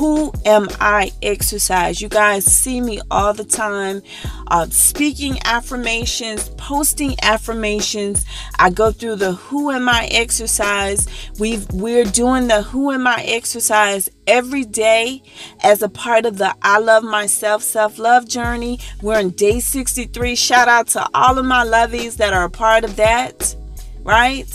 who 0.00 0.32
am 0.46 0.66
I 0.80 1.12
exercise. 1.20 2.00
You 2.00 2.08
guys 2.08 2.46
see 2.46 2.80
me 2.80 3.02
all 3.10 3.34
the 3.34 3.44
time 3.44 4.00
uh, 4.46 4.64
speaking 4.70 5.36
affirmations, 5.44 6.48
posting 6.56 7.16
affirmations. 7.20 8.24
I 8.58 8.70
go 8.70 8.92
through 8.92 9.16
the 9.16 9.32
who 9.32 9.70
am 9.70 9.90
I 9.90 10.06
exercise. 10.06 11.06
We've 11.38 11.70
we're 11.72 12.06
doing 12.06 12.48
the 12.48 12.62
who 12.62 12.90
am 12.92 13.06
I 13.06 13.22
exercise 13.24 14.08
every 14.26 14.64
day 14.64 15.22
as 15.62 15.82
a 15.82 15.88
part 15.90 16.24
of 16.24 16.38
the 16.38 16.56
I 16.62 16.78
love 16.78 17.04
myself 17.04 17.62
self-love 17.62 18.26
journey. 18.26 18.80
We're 19.02 19.20
in 19.20 19.32
day 19.32 19.60
63. 19.60 20.34
Shout 20.34 20.66
out 20.66 20.86
to 20.88 21.06
all 21.12 21.38
of 21.38 21.44
my 21.44 21.62
lovies 21.66 22.16
that 22.16 22.32
are 22.32 22.44
a 22.44 22.50
part 22.50 22.84
of 22.84 22.96
that, 22.96 23.54
right? 24.02 24.50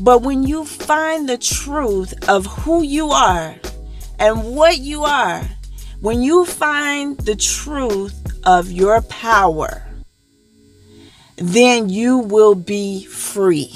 But 0.00 0.22
when 0.22 0.44
you 0.44 0.64
find 0.64 1.28
the 1.28 1.36
truth 1.36 2.26
of 2.26 2.46
who 2.46 2.82
you 2.82 3.10
are, 3.10 3.56
and 4.18 4.56
what 4.56 4.78
you 4.78 5.04
are, 5.04 5.42
when 6.00 6.22
you 6.22 6.44
find 6.44 7.18
the 7.18 7.36
truth 7.36 8.14
of 8.44 8.70
your 8.70 9.02
power, 9.02 9.82
then 11.36 11.88
you 11.88 12.18
will 12.18 12.54
be 12.54 13.04
free. 13.04 13.72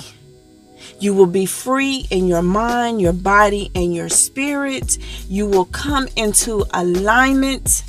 You 0.98 1.14
will 1.14 1.26
be 1.26 1.46
free 1.46 2.06
in 2.10 2.26
your 2.26 2.42
mind, 2.42 3.00
your 3.00 3.12
body, 3.12 3.70
and 3.74 3.94
your 3.94 4.08
spirit. 4.08 4.98
You 5.28 5.46
will 5.46 5.64
come 5.66 6.08
into 6.16 6.64
alignment 6.74 7.84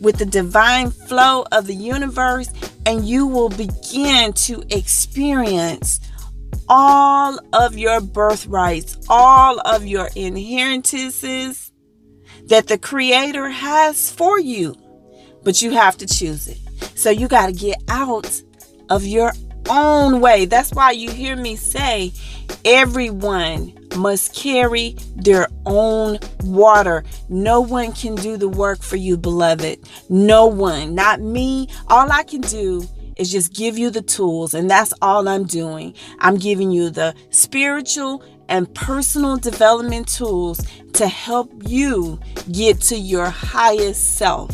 with 0.00 0.18
the 0.18 0.26
divine 0.26 0.90
flow 0.90 1.46
of 1.52 1.66
the 1.66 1.74
universe, 1.74 2.50
and 2.84 3.04
you 3.04 3.26
will 3.26 3.48
begin 3.48 4.32
to 4.32 4.62
experience 4.70 6.00
all 6.68 7.38
of 7.52 7.76
your 7.76 8.00
birthrights, 8.00 8.98
all 9.08 9.60
of 9.60 9.86
your 9.86 10.10
inheritances, 10.16 11.71
that 12.52 12.66
the 12.66 12.76
Creator 12.76 13.48
has 13.48 14.10
for 14.10 14.38
you, 14.38 14.76
but 15.42 15.62
you 15.62 15.70
have 15.70 15.96
to 15.96 16.06
choose 16.06 16.48
it. 16.48 16.58
So 16.94 17.08
you 17.08 17.26
got 17.26 17.46
to 17.46 17.52
get 17.52 17.82
out 17.88 18.42
of 18.90 19.06
your 19.06 19.32
own 19.70 20.20
way. 20.20 20.44
That's 20.44 20.70
why 20.72 20.90
you 20.90 21.10
hear 21.10 21.34
me 21.34 21.56
say 21.56 22.12
everyone 22.62 23.72
must 23.96 24.34
carry 24.34 24.96
their 25.16 25.48
own 25.64 26.18
water. 26.44 27.04
No 27.30 27.62
one 27.62 27.92
can 27.92 28.16
do 28.16 28.36
the 28.36 28.50
work 28.50 28.82
for 28.82 28.96
you, 28.96 29.16
beloved. 29.16 29.88
No 30.10 30.44
one, 30.44 30.94
not 30.94 31.22
me. 31.22 31.68
All 31.88 32.12
I 32.12 32.22
can 32.22 32.42
do 32.42 32.86
is 33.16 33.32
just 33.32 33.54
give 33.54 33.78
you 33.78 33.88
the 33.88 34.02
tools, 34.02 34.52
and 34.52 34.70
that's 34.70 34.92
all 35.00 35.26
I'm 35.26 35.44
doing. 35.44 35.94
I'm 36.18 36.36
giving 36.36 36.70
you 36.70 36.90
the 36.90 37.14
spiritual 37.30 38.22
and 38.48 38.72
personal 38.74 39.36
development 39.36 40.08
tools 40.08 40.60
to 40.94 41.08
help 41.08 41.50
you 41.66 42.18
get 42.50 42.80
to 42.80 42.96
your 42.96 43.26
highest 43.26 44.16
self. 44.16 44.50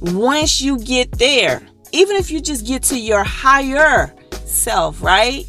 Once 0.00 0.60
you 0.60 0.78
get 0.78 1.10
there, 1.12 1.62
even 1.92 2.16
if 2.16 2.30
you 2.30 2.40
just 2.40 2.66
get 2.66 2.82
to 2.84 2.98
your 2.98 3.24
higher 3.24 4.14
self, 4.44 5.02
right? 5.02 5.44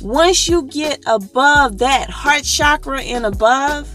Once 0.00 0.48
you 0.48 0.64
get 0.64 1.02
above 1.06 1.78
that 1.78 2.10
heart 2.10 2.44
chakra 2.44 3.00
and 3.00 3.24
above, 3.24 3.90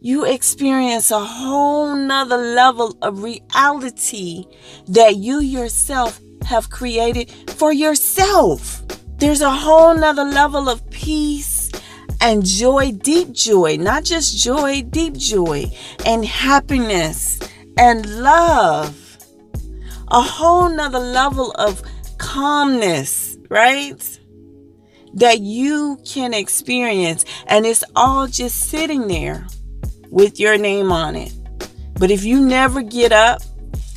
you 0.00 0.24
experience 0.24 1.10
a 1.10 1.18
whole 1.18 1.96
nother 1.96 2.36
level 2.36 2.96
of 3.02 3.22
reality 3.22 4.44
that 4.86 5.16
you 5.16 5.40
yourself 5.40 6.20
have 6.44 6.70
created 6.70 7.30
for 7.50 7.72
yourself. 7.72 8.80
There's 9.18 9.40
a 9.40 9.50
whole 9.50 9.94
nother 9.94 10.24
level 10.24 10.68
of 10.68 10.88
peace 10.90 11.57
and 12.20 12.44
joy, 12.44 12.92
deep 12.92 13.32
joy, 13.32 13.76
not 13.76 14.04
just 14.04 14.36
joy, 14.36 14.82
deep 14.82 15.14
joy, 15.14 15.66
and 16.04 16.24
happiness 16.24 17.38
and 17.76 18.22
love. 18.22 19.18
A 20.08 20.22
whole 20.22 20.68
nother 20.70 20.98
level 20.98 21.52
of 21.52 21.82
calmness, 22.18 23.36
right? 23.48 24.20
That 25.14 25.40
you 25.40 25.98
can 26.04 26.34
experience, 26.34 27.24
and 27.46 27.66
it's 27.66 27.84
all 27.94 28.26
just 28.26 28.70
sitting 28.70 29.06
there 29.06 29.46
with 30.10 30.40
your 30.40 30.56
name 30.58 30.90
on 30.90 31.14
it. 31.16 31.32
But 31.94 32.10
if 32.10 32.24
you 32.24 32.40
never 32.40 32.82
get 32.82 33.12
up 33.12 33.42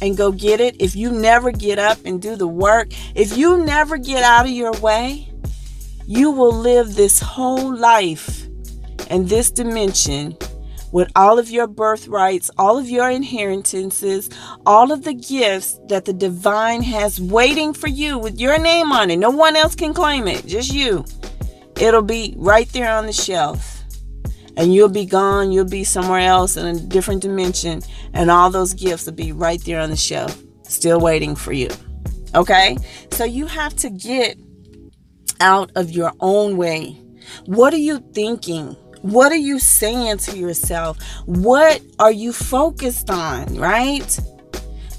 and 0.02 0.18
go 0.18 0.32
get 0.32 0.60
it, 0.60 0.76
if 0.80 0.96
you 0.96 1.12
never 1.12 1.52
get 1.52 1.80
up 1.80 2.00
and 2.06 2.22
do 2.22 2.36
the 2.36 2.48
work, 2.48 2.90
if 3.16 3.38
you 3.38 3.64
never 3.64 3.98
get 3.98 4.24
out 4.24 4.46
of 4.46 4.52
your 4.52 4.74
way, 4.74 5.31
you 6.12 6.30
will 6.30 6.52
live 6.52 6.96
this 6.96 7.22
whole 7.22 7.74
life 7.74 8.46
in 9.10 9.26
this 9.28 9.50
dimension 9.50 10.36
with 10.92 11.10
all 11.16 11.40
of 11.40 11.50
your 11.50 11.68
birthrights, 11.68 12.52
all 12.58 12.78
of 12.78 12.90
your 12.90 13.10
inheritances, 13.10 14.30
all 14.66 14.92
of 14.92 15.06
the 15.06 15.14
gifts 15.14 15.80
that 15.88 16.04
the 16.04 16.12
divine 16.12 16.84
has 16.84 17.22
waiting 17.22 17.74
for 17.74 17.88
you 17.88 18.18
with 18.18 18.38
your 18.42 18.60
name 18.60 18.92
on 18.92 19.10
it. 19.10 19.16
No 19.16 19.30
one 19.30 19.56
else 19.56 19.74
can 19.74 19.94
claim 19.94 20.28
it, 20.28 20.46
just 20.46 20.74
you. 20.74 21.06
It'll 21.80 22.02
be 22.02 22.34
right 22.38 22.68
there 22.74 22.92
on 22.92 23.06
the 23.06 23.14
shelf. 23.14 23.82
And 24.58 24.74
you'll 24.74 24.90
be 24.90 25.06
gone, 25.06 25.54
you'll 25.54 25.64
be 25.64 25.86
somewhere 25.86 26.20
else 26.20 26.58
in 26.58 26.66
a 26.66 26.78
different 26.78 27.22
dimension, 27.22 27.84
and 28.12 28.30
all 28.30 28.50
those 28.50 28.74
gifts 28.74 29.06
will 29.06 29.14
be 29.14 29.32
right 29.32 29.64
there 29.64 29.80
on 29.80 29.90
the 29.90 29.96
shelf, 29.96 30.38
still 30.64 31.00
waiting 31.00 31.38
for 31.38 31.54
you. 31.54 31.70
Okay? 32.36 32.76
So 33.12 33.24
you 33.24 33.46
have 33.46 33.78
to 33.78 33.90
get 33.90 34.38
out 35.42 35.72
of 35.76 35.92
your 35.92 36.14
own 36.22 36.56
way. 36.56 36.98
What 37.48 37.74
are 37.74 37.78
you 37.78 38.00
thinking? 38.14 38.76
What 39.02 39.32
are 39.32 39.36
you 39.36 39.60
saying 39.60 40.20
to 40.20 40.38
yourself? 40.38 40.98
What 41.26 41.82
are 42.00 42.12
you 42.12 42.32
focused 42.32 43.10
on, 43.10 43.56
right? 43.56 44.20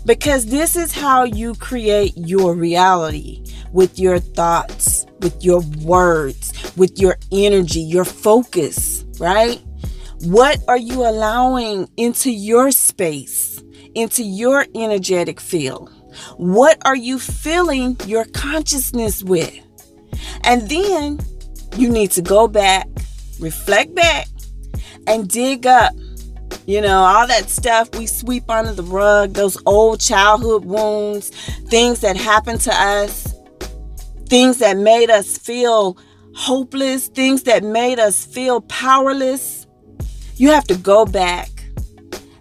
Because 0.05 0.47
this 0.47 0.75
is 0.75 0.93
how 0.93 1.23
you 1.23 1.55
create 1.55 2.13
your 2.17 2.55
reality 2.55 3.45
with 3.73 3.99
your 3.99 4.19
thoughts, 4.19 5.07
with 5.21 5.45
your 5.45 5.63
words, 5.83 6.53
with 6.77 6.99
your 6.99 7.17
energy, 7.31 7.81
your 7.81 8.05
focus, 8.05 9.05
right? 9.21 9.63
What 10.25 10.59
are 10.67 10.79
you 10.79 11.07
allowing 11.07 11.89
into 11.97 12.31
your 12.33 12.73
space, 12.73 13.63
into 13.95 14.25
your 14.25 14.67
energetic 14.75 15.41
field? 15.41 15.91
What 16.37 16.79
are 16.85 16.97
you 16.97 17.19
filling 17.19 17.97
your 18.07 18.25
consciousness 18.25 19.23
with? 19.23 19.59
And 20.45 20.69
then 20.69 21.21
you 21.77 21.89
need 21.89 22.11
to 22.13 22.23
go 22.23 22.49
back, 22.49 22.89
reflect 23.41 23.95
back, 23.95 24.29
and 25.07 25.29
dig 25.29 25.67
up 25.67 25.93
you 26.67 26.81
know, 26.81 27.01
all 27.01 27.27
that 27.27 27.51
stuff 27.51 27.93
we 27.97 28.07
sweep 28.07 28.49
under 28.49 28.73
the 28.73 28.85
rug, 28.85 29.33
those 29.33 29.61
old 29.67 30.01
childhood 30.01 30.65
wounds, 30.65 31.31
things 31.69 32.01
that 32.01 32.17
happened 32.17 32.61
to 32.63 32.73
us, 32.73 33.35
things 34.29 34.59
that 34.59 34.77
made 34.77 35.11
us 35.11 35.37
feel 35.37 35.99
hopeless, 36.35 37.09
things 37.09 37.43
that 37.45 37.65
made 37.65 37.99
us 37.99 38.25
feel 38.25 38.61
powerless. 38.63 39.67
You 40.37 40.51
have 40.51 40.65
to 40.69 40.77
go 40.77 41.05
back 41.05 41.49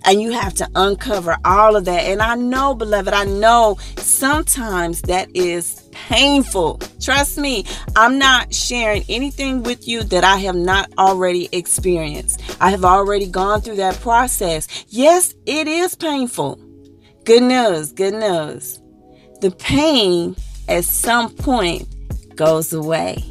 and 0.06 0.22
you 0.22 0.32
have 0.32 0.54
to 0.56 0.70
uncover 0.76 1.38
all 1.44 1.76
of 1.76 1.86
that. 1.86 2.04
And 2.04 2.22
I 2.22 2.36
know, 2.36 2.76
beloved, 2.76 3.14
I 3.14 3.26
know 3.26 3.78
sometimes 3.98 5.02
that 5.04 5.36
is 5.36 5.81
painful. 5.92 6.80
Trust 7.00 7.38
me, 7.38 7.66
I'm 7.96 8.18
not 8.18 8.54
sharing 8.54 9.04
anything 9.10 9.64
with 9.64 9.88
you 9.88 10.04
that 10.04 10.24
I 10.24 10.38
have 10.38 10.56
not 10.56 10.92
already 10.98 11.50
experienced. 11.52 12.42
I 12.60 12.72
have 12.72 12.86
already 12.86 13.28
gone 13.28 13.62
through 13.62 13.78
that 13.78 14.00
process. 14.02 14.68
Yes, 14.90 15.34
it 15.46 15.68
is 15.68 15.96
painful. 15.96 16.60
Good 17.24 17.44
news, 17.44 17.92
good 17.92 18.14
news. 18.14 18.82
The 19.42 19.52
pain 19.52 20.36
at 20.68 20.86
some 20.86 21.30
point 21.36 21.88
goes 22.36 22.74
away. 22.74 23.24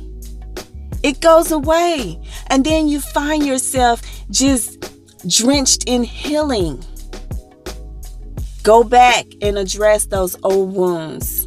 It 1.02 1.20
goes 1.20 1.50
away. 1.50 2.20
And 2.48 2.64
then 2.64 2.88
you 2.88 3.00
find 3.00 3.46
yourself 3.46 4.02
just 4.30 4.92
drenched 5.26 5.84
in 5.86 6.04
healing. 6.04 6.84
Go 8.62 8.84
back 8.84 9.26
and 9.40 9.56
address 9.56 10.06
those 10.06 10.36
old 10.42 10.74
wounds. 10.74 11.39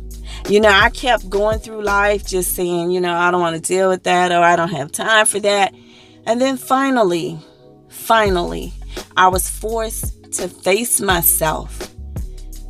You 0.49 0.59
know, 0.59 0.69
I 0.69 0.89
kept 0.89 1.29
going 1.29 1.59
through 1.59 1.83
life 1.83 2.25
just 2.25 2.53
saying, 2.53 2.91
you 2.91 2.99
know, 2.99 3.13
I 3.13 3.31
don't 3.31 3.39
want 3.39 3.55
to 3.55 3.61
deal 3.61 3.89
with 3.89 4.03
that 4.03 4.31
or 4.31 4.43
I 4.43 4.55
don't 4.55 4.71
have 4.71 4.91
time 4.91 5.25
for 5.25 5.39
that. 5.39 5.73
And 6.25 6.41
then 6.41 6.57
finally, 6.57 7.39
finally, 7.87 8.73
I 9.15 9.29
was 9.29 9.49
forced 9.49 10.33
to 10.33 10.49
face 10.49 10.99
myself 10.99 11.93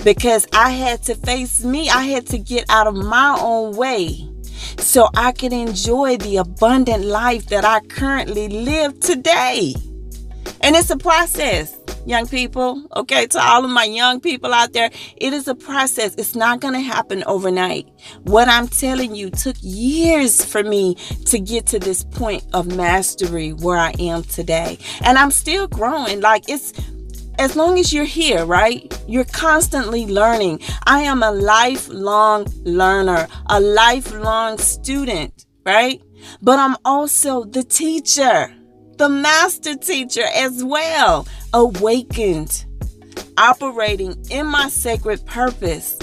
because 0.04 0.48
I 0.54 0.70
had 0.72 1.02
to 1.04 1.16
face 1.16 1.64
me. 1.64 1.90
I 1.90 2.04
had 2.04 2.28
to 2.28 2.38
get 2.38 2.66
out 2.70 2.88
of 2.88 2.96
my 2.96 3.38
own 3.40 3.76
way 3.76 4.30
so 4.78 5.10
I 5.16 5.32
could 5.32 5.54
enjoy 5.54 6.18
the 6.18 6.38
abundant 6.38 7.06
life 7.06 7.48
that 7.48 7.66
I 7.66 7.80
currently 7.82 8.50
live 8.50 9.00
today. 9.00 9.74
And 10.62 10.76
it's 10.76 10.90
a 10.90 10.98
process, 10.98 11.76
young 12.06 12.28
people. 12.28 12.84
Okay, 12.96 13.28
to 13.28 13.40
all 13.40 13.66
of 13.66 13.72
my 13.72 13.86
young 13.86 14.20
people 14.20 14.54
out 14.54 14.74
there, 14.74 14.90
it 15.18 15.34
is 15.34 15.48
a 15.48 15.56
process. 15.56 16.16
It's 16.16 16.36
not 16.36 16.60
going 16.60 16.74
to 16.74 16.80
happen 16.80 17.24
overnight. 17.26 17.88
What 18.24 18.48
I'm 18.48 18.68
telling 18.68 19.16
you 19.16 19.30
took 19.30 19.56
years 19.62 20.44
for 20.44 20.64
me 20.64 20.96
to 21.26 21.40
get 21.40 21.66
to 21.68 21.80
this 21.80 22.04
point 22.04 22.46
of 22.54 22.76
mastery 22.76 23.54
where 23.54 23.78
I 23.78 23.94
am 24.00 24.24
today. 24.24 24.78
And 25.04 25.18
I'm 25.18 25.32
still 25.32 25.68
growing. 25.68 26.22
Like 26.22 26.50
it's 26.50 26.74
as 27.40 27.56
long 27.56 27.80
as 27.80 27.92
you're 27.92 28.06
here, 28.06 28.46
right? 28.46 28.96
You're 29.08 29.26
constantly 29.26 30.06
learning. 30.06 30.62
I 30.86 31.02
am 31.02 31.24
a 31.24 31.32
lifelong 31.32 32.46
learner, 32.64 33.28
a 33.48 33.60
lifelong 33.60 34.58
student, 34.58 35.46
right? 35.66 36.02
But 36.42 36.60
I'm 36.60 36.78
also 36.86 37.44
the 37.44 37.64
teacher 37.64 38.54
the 38.98 39.10
master 39.10 39.76
teacher 39.76 40.26
as 40.36 40.64
well, 40.64 41.28
awakened, 41.54 42.66
operating 43.38 44.24
in 44.30 44.46
my 44.46 44.70
sacred 44.70 45.26
purpose, 45.26 45.98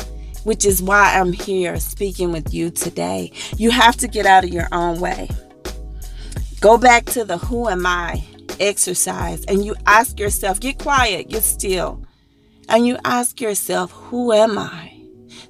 which 0.45 0.65
is 0.65 0.83
why 0.83 1.19
I'm 1.19 1.33
here 1.33 1.79
speaking 1.79 2.33
with 2.33 2.53
you 2.53 2.71
today. 2.71 3.33
You 3.57 3.71
have 3.71 3.97
to 3.99 4.09
get 4.09 4.27
out 4.27 4.45
of 4.45 4.51
your 4.51 4.69
own 4.73 5.01
way. 5.01 5.29
Go 6.61 6.77
back 6.77 7.07
to 7.07 7.25
the 7.25 7.39
who 7.39 7.69
am 7.69 7.87
I 7.87 8.25
exercise 8.59 9.45
and 9.47 9.65
you 9.65 9.75
ask 9.87 10.19
yourself, 10.19 10.61
get 10.61 10.79
quiet, 10.79 11.29
get 11.29 11.43
still, 11.43 12.05
and 12.69 12.87
you 12.87 12.99
ask 13.05 13.41
yourself, 13.41 13.91
who 13.93 14.33
am 14.33 14.59
I? 14.59 14.97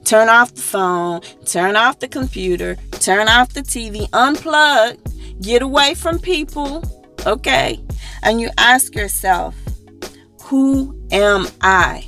Turn 0.05 0.29
off 0.29 0.55
the 0.55 0.63
phone, 0.63 1.21
turn 1.45 1.77
off 1.77 1.99
the 1.99 2.09
computer, 2.09 2.77
turn 2.93 3.29
off 3.29 3.53
the 3.53 3.63
TV, 3.63 4.09
unplug, 4.11 5.43
get 5.43 5.63
away 5.63 5.95
from 5.95 6.19
people 6.19 6.85
okay? 7.27 7.81
And 8.23 8.41
you 8.41 8.51
ask 8.59 8.95
yourself, 8.95 9.55
who 10.43 10.99
am 11.11 11.47
I? 11.61 12.07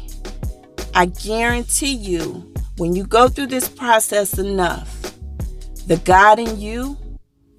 I 0.95 1.07
guarantee 1.07 1.95
you, 1.95 2.53
when 2.77 2.95
you 2.95 3.05
go 3.07 3.29
through 3.29 3.47
this 3.47 3.69
process 3.69 4.39
enough, 4.39 5.15
the 5.87 6.01
God 6.05 6.39
in 6.39 6.59
you 6.61 6.97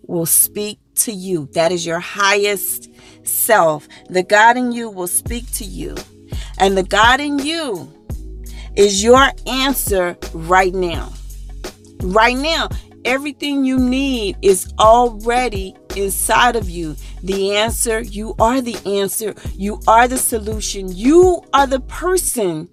will 0.08 0.26
speak 0.26 0.80
to 0.96 1.12
you. 1.12 1.50
That 1.54 1.72
is 1.72 1.86
your 1.86 2.00
highest 2.00 2.89
self. 3.24 3.88
The 4.10 4.24
God 4.24 4.58
in 4.58 4.72
you 4.72 4.89
will 4.89 5.08
speak 5.08 5.50
to 5.54 5.66
you. 5.66 5.96
And 6.58 6.78
the 6.78 6.84
God 6.84 7.20
in 7.20 7.39
you 7.39 7.92
is 8.76 9.04
your 9.04 9.30
answer 9.48 10.18
right 10.34 10.74
now. 10.74 11.13
Right 12.02 12.38
now, 12.38 12.70
everything 13.06 13.66
you 13.66 13.80
need 13.80 14.38
is 14.42 14.72
already 14.80 15.76
inside 15.95 16.56
of 16.56 16.69
you. 16.69 16.95
The 17.21 17.56
answer, 17.56 18.01
you 18.01 18.36
are 18.39 18.62
the 18.62 18.77
answer. 18.86 19.34
You 19.56 19.79
are 19.88 20.08
the 20.08 20.17
solution. 20.17 20.95
You 20.95 21.41
are 21.53 21.67
the 21.67 21.79
person 21.82 22.69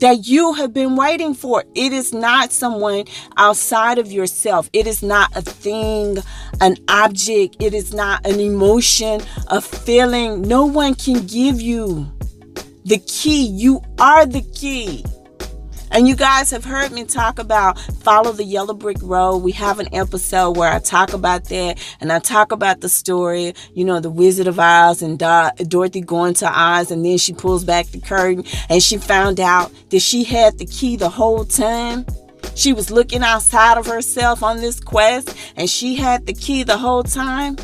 that 0.00 0.26
you 0.26 0.52
have 0.54 0.72
been 0.72 0.96
waiting 0.96 1.34
for. 1.34 1.64
It 1.74 1.92
is 1.92 2.12
not 2.12 2.52
someone 2.52 3.04
outside 3.36 3.98
of 3.98 4.12
yourself. 4.12 4.68
It 4.72 4.86
is 4.86 5.02
not 5.02 5.34
a 5.36 5.42
thing, 5.42 6.18
an 6.60 6.76
object. 6.88 7.56
It 7.60 7.74
is 7.74 7.94
not 7.94 8.26
an 8.26 8.40
emotion, 8.40 9.20
a 9.48 9.60
feeling. 9.60 10.42
No 10.42 10.66
one 10.66 10.94
can 10.94 11.26
give 11.26 11.60
you 11.60 12.12
the 12.84 12.98
key. 12.98 13.46
You 13.46 13.80
are 13.98 14.26
the 14.26 14.42
key. 14.42 15.04
And 15.90 16.06
you 16.08 16.16
guys 16.16 16.50
have 16.50 16.64
heard 16.64 16.92
me 16.92 17.04
talk 17.04 17.38
about 17.38 17.78
follow 17.78 18.32
the 18.32 18.44
yellow 18.44 18.74
brick 18.74 18.98
road. 19.02 19.38
We 19.38 19.52
have 19.52 19.78
an 19.78 19.88
episode 19.94 20.56
where 20.56 20.70
I 20.70 20.78
talk 20.78 21.12
about 21.12 21.44
that 21.44 21.78
and 22.00 22.12
I 22.12 22.18
talk 22.18 22.52
about 22.52 22.80
the 22.80 22.88
story, 22.88 23.54
you 23.74 23.84
know, 23.84 24.00
the 24.00 24.10
Wizard 24.10 24.46
of 24.46 24.58
Oz 24.58 25.00
and 25.00 25.18
Do- 25.18 25.64
Dorothy 25.64 26.00
going 26.00 26.34
to 26.34 26.48
Oz 26.48 26.90
and 26.90 27.04
then 27.04 27.18
she 27.18 27.32
pulls 27.32 27.64
back 27.64 27.86
the 27.86 28.00
curtain 28.00 28.44
and 28.68 28.82
she 28.82 28.98
found 28.98 29.40
out 29.40 29.72
that 29.90 30.00
she 30.00 30.24
had 30.24 30.58
the 30.58 30.66
key 30.66 30.96
the 30.96 31.08
whole 31.08 31.44
time. 31.44 32.04
She 32.54 32.72
was 32.72 32.90
looking 32.90 33.22
outside 33.22 33.78
of 33.78 33.86
herself 33.86 34.42
on 34.42 34.58
this 34.58 34.80
quest 34.80 35.36
and 35.56 35.68
she 35.68 35.94
had 35.94 36.26
the 36.26 36.34
key 36.34 36.62
the 36.62 36.78
whole 36.78 37.04
time. 37.04 37.56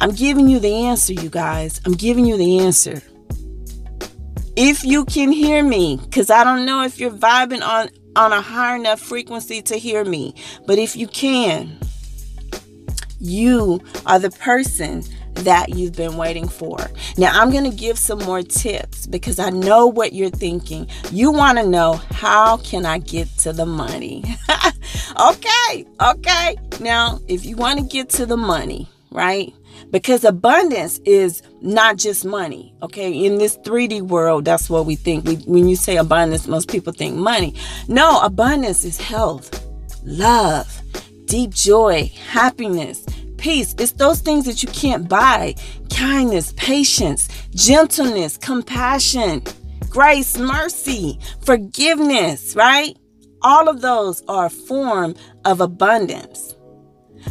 I'm 0.00 0.12
giving 0.12 0.48
you 0.48 0.60
the 0.60 0.86
answer, 0.86 1.12
you 1.12 1.28
guys. 1.28 1.80
I'm 1.84 1.92
giving 1.92 2.24
you 2.24 2.36
the 2.36 2.60
answer 2.60 3.02
if 4.62 4.84
you 4.84 5.06
can 5.06 5.32
hear 5.32 5.64
me 5.64 5.96
because 6.04 6.28
i 6.28 6.44
don't 6.44 6.66
know 6.66 6.82
if 6.82 7.00
you're 7.00 7.10
vibing 7.10 7.62
on 7.62 7.88
on 8.14 8.30
a 8.30 8.42
high 8.42 8.76
enough 8.76 9.00
frequency 9.00 9.62
to 9.62 9.76
hear 9.76 10.04
me 10.04 10.34
but 10.66 10.78
if 10.78 10.94
you 10.94 11.06
can 11.08 11.78
you 13.20 13.80
are 14.04 14.18
the 14.18 14.30
person 14.30 15.02
that 15.36 15.70
you've 15.70 15.94
been 15.94 16.16
waiting 16.16 16.48
for. 16.48 16.78
Now, 17.16 17.40
I'm 17.40 17.50
going 17.50 17.70
to 17.70 17.74
give 17.74 17.98
some 17.98 18.18
more 18.20 18.42
tips 18.42 19.06
because 19.06 19.38
I 19.38 19.48
know 19.50 19.86
what 19.86 20.12
you're 20.12 20.28
thinking. 20.28 20.86
You 21.10 21.30
want 21.30 21.58
to 21.58 21.66
know 21.66 21.94
how 22.10 22.58
can 22.58 22.84
I 22.84 22.98
get 22.98 23.28
to 23.38 23.52
the 23.52 23.64
money? 23.64 24.24
okay, 25.20 25.86
okay. 26.00 26.56
Now, 26.80 27.20
if 27.28 27.44
you 27.46 27.56
want 27.56 27.78
to 27.78 27.84
get 27.84 28.10
to 28.10 28.26
the 28.26 28.36
money, 28.36 28.88
right? 29.10 29.54
Because 29.90 30.24
abundance 30.24 30.98
is 31.04 31.42
not 31.60 31.96
just 31.96 32.24
money 32.24 32.74
okay? 32.82 33.24
In 33.24 33.38
this 33.38 33.56
3d 33.58 34.02
world 34.02 34.44
that's 34.44 34.70
what 34.70 34.86
we 34.86 34.96
think. 34.96 35.24
We, 35.24 35.36
when 35.36 35.68
you 35.68 35.76
say 35.76 35.96
abundance 35.96 36.46
most 36.46 36.68
people 36.68 36.92
think 36.92 37.16
money. 37.16 37.54
No 37.88 38.20
abundance 38.20 38.84
is 38.84 39.00
health 39.00 39.66
love 40.04 40.82
deep 41.26 41.50
joy 41.50 42.10
happiness 42.28 43.04
peace. 43.36 43.74
It's 43.78 43.92
those 43.92 44.20
things 44.20 44.44
that 44.46 44.62
you 44.62 44.68
can't 44.68 45.08
buy. 45.08 45.54
Kindness 45.94 46.52
patience 46.56 47.28
gentleness 47.54 48.36
compassion 48.36 49.42
grace 49.88 50.38
mercy 50.38 51.18
forgiveness 51.44 52.54
right? 52.54 52.96
All 53.42 53.68
of 53.68 53.80
those 53.80 54.22
are 54.28 54.46
a 54.46 54.50
form 54.50 55.14
of 55.44 55.60
abundance. 55.60 56.54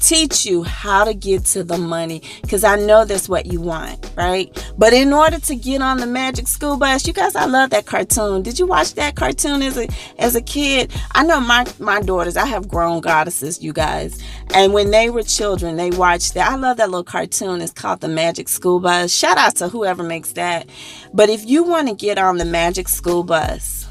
teach 0.02 0.44
you 0.44 0.64
how 0.64 1.04
to 1.04 1.14
get 1.14 1.44
to 1.44 1.62
the 1.62 1.78
money 1.78 2.22
because 2.42 2.64
I 2.64 2.76
know 2.76 3.04
that's 3.04 3.28
what 3.28 3.46
you 3.46 3.60
want, 3.60 4.12
right? 4.16 4.50
But 4.76 4.92
in 4.92 5.12
order 5.12 5.38
to 5.38 5.54
get 5.54 5.80
on 5.80 5.98
the 5.98 6.06
Magic 6.06 6.48
School 6.48 6.76
Bus, 6.76 7.06
you 7.06 7.12
guys, 7.12 7.36
I 7.36 7.46
love 7.46 7.70
that 7.70 7.86
cartoon. 7.86 8.42
Did 8.42 8.58
you 8.58 8.66
watch 8.66 8.94
that 8.94 9.14
cartoon 9.14 9.62
as 9.62 9.78
a 9.78 9.88
as 10.18 10.34
a 10.34 10.42
kid? 10.42 10.92
I 11.12 11.22
know 11.24 11.40
my 11.40 11.66
my 11.78 12.00
daughters. 12.00 12.36
I 12.36 12.46
have 12.46 12.68
grown 12.68 13.00
goddesses, 13.00 13.62
you 13.62 13.72
guys, 13.72 14.20
and 14.54 14.72
when 14.72 14.90
they 14.90 15.08
were 15.08 15.22
children, 15.22 15.76
they 15.76 15.90
watched 15.90 16.34
that. 16.34 16.50
I 16.50 16.56
love 16.56 16.76
that 16.78 16.90
little 16.90 17.04
cartoon. 17.04 17.60
It's 17.60 17.72
called 17.72 18.00
the 18.00 18.08
Magic 18.08 18.48
School 18.48 18.80
Bus. 18.80 19.12
Shout 19.12 19.38
out 19.38 19.56
to 19.56 19.68
whoever 19.68 20.02
makes 20.02 20.32
that. 20.32 20.68
But 21.14 21.30
if 21.30 21.46
you 21.46 21.62
want 21.62 21.88
to 21.88 21.94
get 21.94 22.18
on 22.18 22.38
the 22.38 22.44
Magic 22.44 22.88
School 22.88 23.22
Bus, 23.22 23.86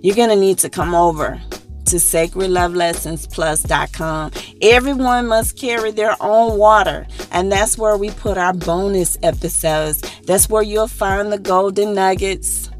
you're 0.00 0.16
gonna 0.16 0.36
need 0.36 0.58
to 0.58 0.68
come 0.68 0.94
over 0.94 1.40
to 1.92 1.98
sacredlovelessonsplus.com. 1.98 4.32
Everyone 4.62 5.26
must 5.26 5.58
carry 5.58 5.90
their 5.90 6.16
own 6.20 6.56
water, 6.58 7.06
and 7.30 7.52
that's 7.52 7.76
where 7.76 7.98
we 7.98 8.08
put 8.10 8.38
our 8.38 8.54
bonus 8.54 9.18
episodes. 9.22 10.00
That's 10.22 10.48
where 10.48 10.62
you'll 10.62 10.88
find 10.88 11.30
the 11.30 11.38
golden 11.38 11.92
nuggets. 11.94 12.70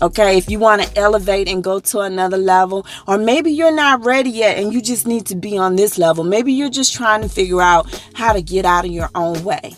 Okay, 0.00 0.38
if 0.38 0.48
you 0.48 0.60
want 0.60 0.82
to 0.82 0.96
elevate 0.96 1.48
and 1.48 1.64
go 1.64 1.80
to 1.80 1.98
another 2.00 2.36
level, 2.36 2.86
or 3.08 3.18
maybe 3.18 3.50
you're 3.50 3.74
not 3.74 4.04
ready 4.04 4.30
yet 4.30 4.58
and 4.58 4.72
you 4.72 4.80
just 4.80 5.08
need 5.08 5.26
to 5.26 5.34
be 5.34 5.58
on 5.58 5.74
this 5.74 5.98
level. 5.98 6.22
Maybe 6.22 6.52
you're 6.52 6.70
just 6.70 6.94
trying 6.94 7.22
to 7.22 7.28
figure 7.28 7.60
out 7.60 8.00
how 8.14 8.32
to 8.32 8.42
get 8.42 8.64
out 8.64 8.84
of 8.84 8.92
your 8.92 9.10
own 9.16 9.42
way. 9.42 9.74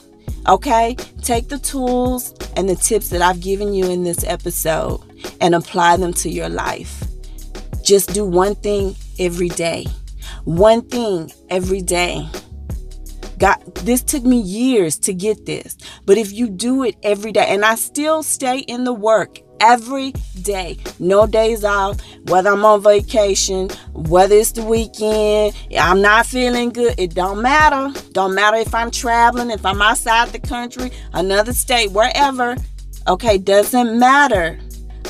Okay, 0.46 0.94
take 1.22 1.48
the 1.48 1.58
tools 1.58 2.34
and 2.56 2.68
the 2.68 2.76
tips 2.76 3.08
that 3.10 3.22
I've 3.22 3.40
given 3.40 3.72
you 3.72 3.90
in 3.90 4.04
this 4.04 4.24
episode 4.24 5.00
and 5.40 5.54
apply 5.54 5.96
them 5.96 6.12
to 6.14 6.28
your 6.28 6.48
life. 6.50 7.04
Just 7.88 8.12
do 8.12 8.26
one 8.26 8.54
thing 8.54 8.94
every 9.18 9.48
day. 9.48 9.86
One 10.44 10.82
thing 10.82 11.32
every 11.48 11.80
day. 11.80 12.28
God, 13.38 13.64
this 13.76 14.02
took 14.02 14.24
me 14.24 14.38
years 14.42 14.98
to 14.98 15.14
get 15.14 15.46
this. 15.46 15.78
But 16.04 16.18
if 16.18 16.30
you 16.30 16.50
do 16.50 16.82
it 16.82 16.96
every 17.02 17.32
day, 17.32 17.46
and 17.48 17.64
I 17.64 17.76
still 17.76 18.22
stay 18.22 18.58
in 18.58 18.84
the 18.84 18.92
work 18.92 19.40
every 19.58 20.12
day, 20.42 20.76
no 20.98 21.26
days 21.26 21.64
off, 21.64 21.98
whether 22.26 22.50
I'm 22.50 22.62
on 22.62 22.82
vacation, 22.82 23.70
whether 23.94 24.34
it's 24.34 24.52
the 24.52 24.64
weekend, 24.64 25.56
I'm 25.74 26.02
not 26.02 26.26
feeling 26.26 26.68
good, 26.68 26.94
it 26.98 27.14
don't 27.14 27.40
matter. 27.40 27.98
Don't 28.12 28.34
matter 28.34 28.58
if 28.58 28.74
I'm 28.74 28.90
traveling, 28.90 29.50
if 29.50 29.64
I'm 29.64 29.80
outside 29.80 30.28
the 30.28 30.40
country, 30.40 30.90
another 31.14 31.54
state, 31.54 31.92
wherever. 31.92 32.54
Okay, 33.06 33.38
doesn't 33.38 33.98
matter. 33.98 34.60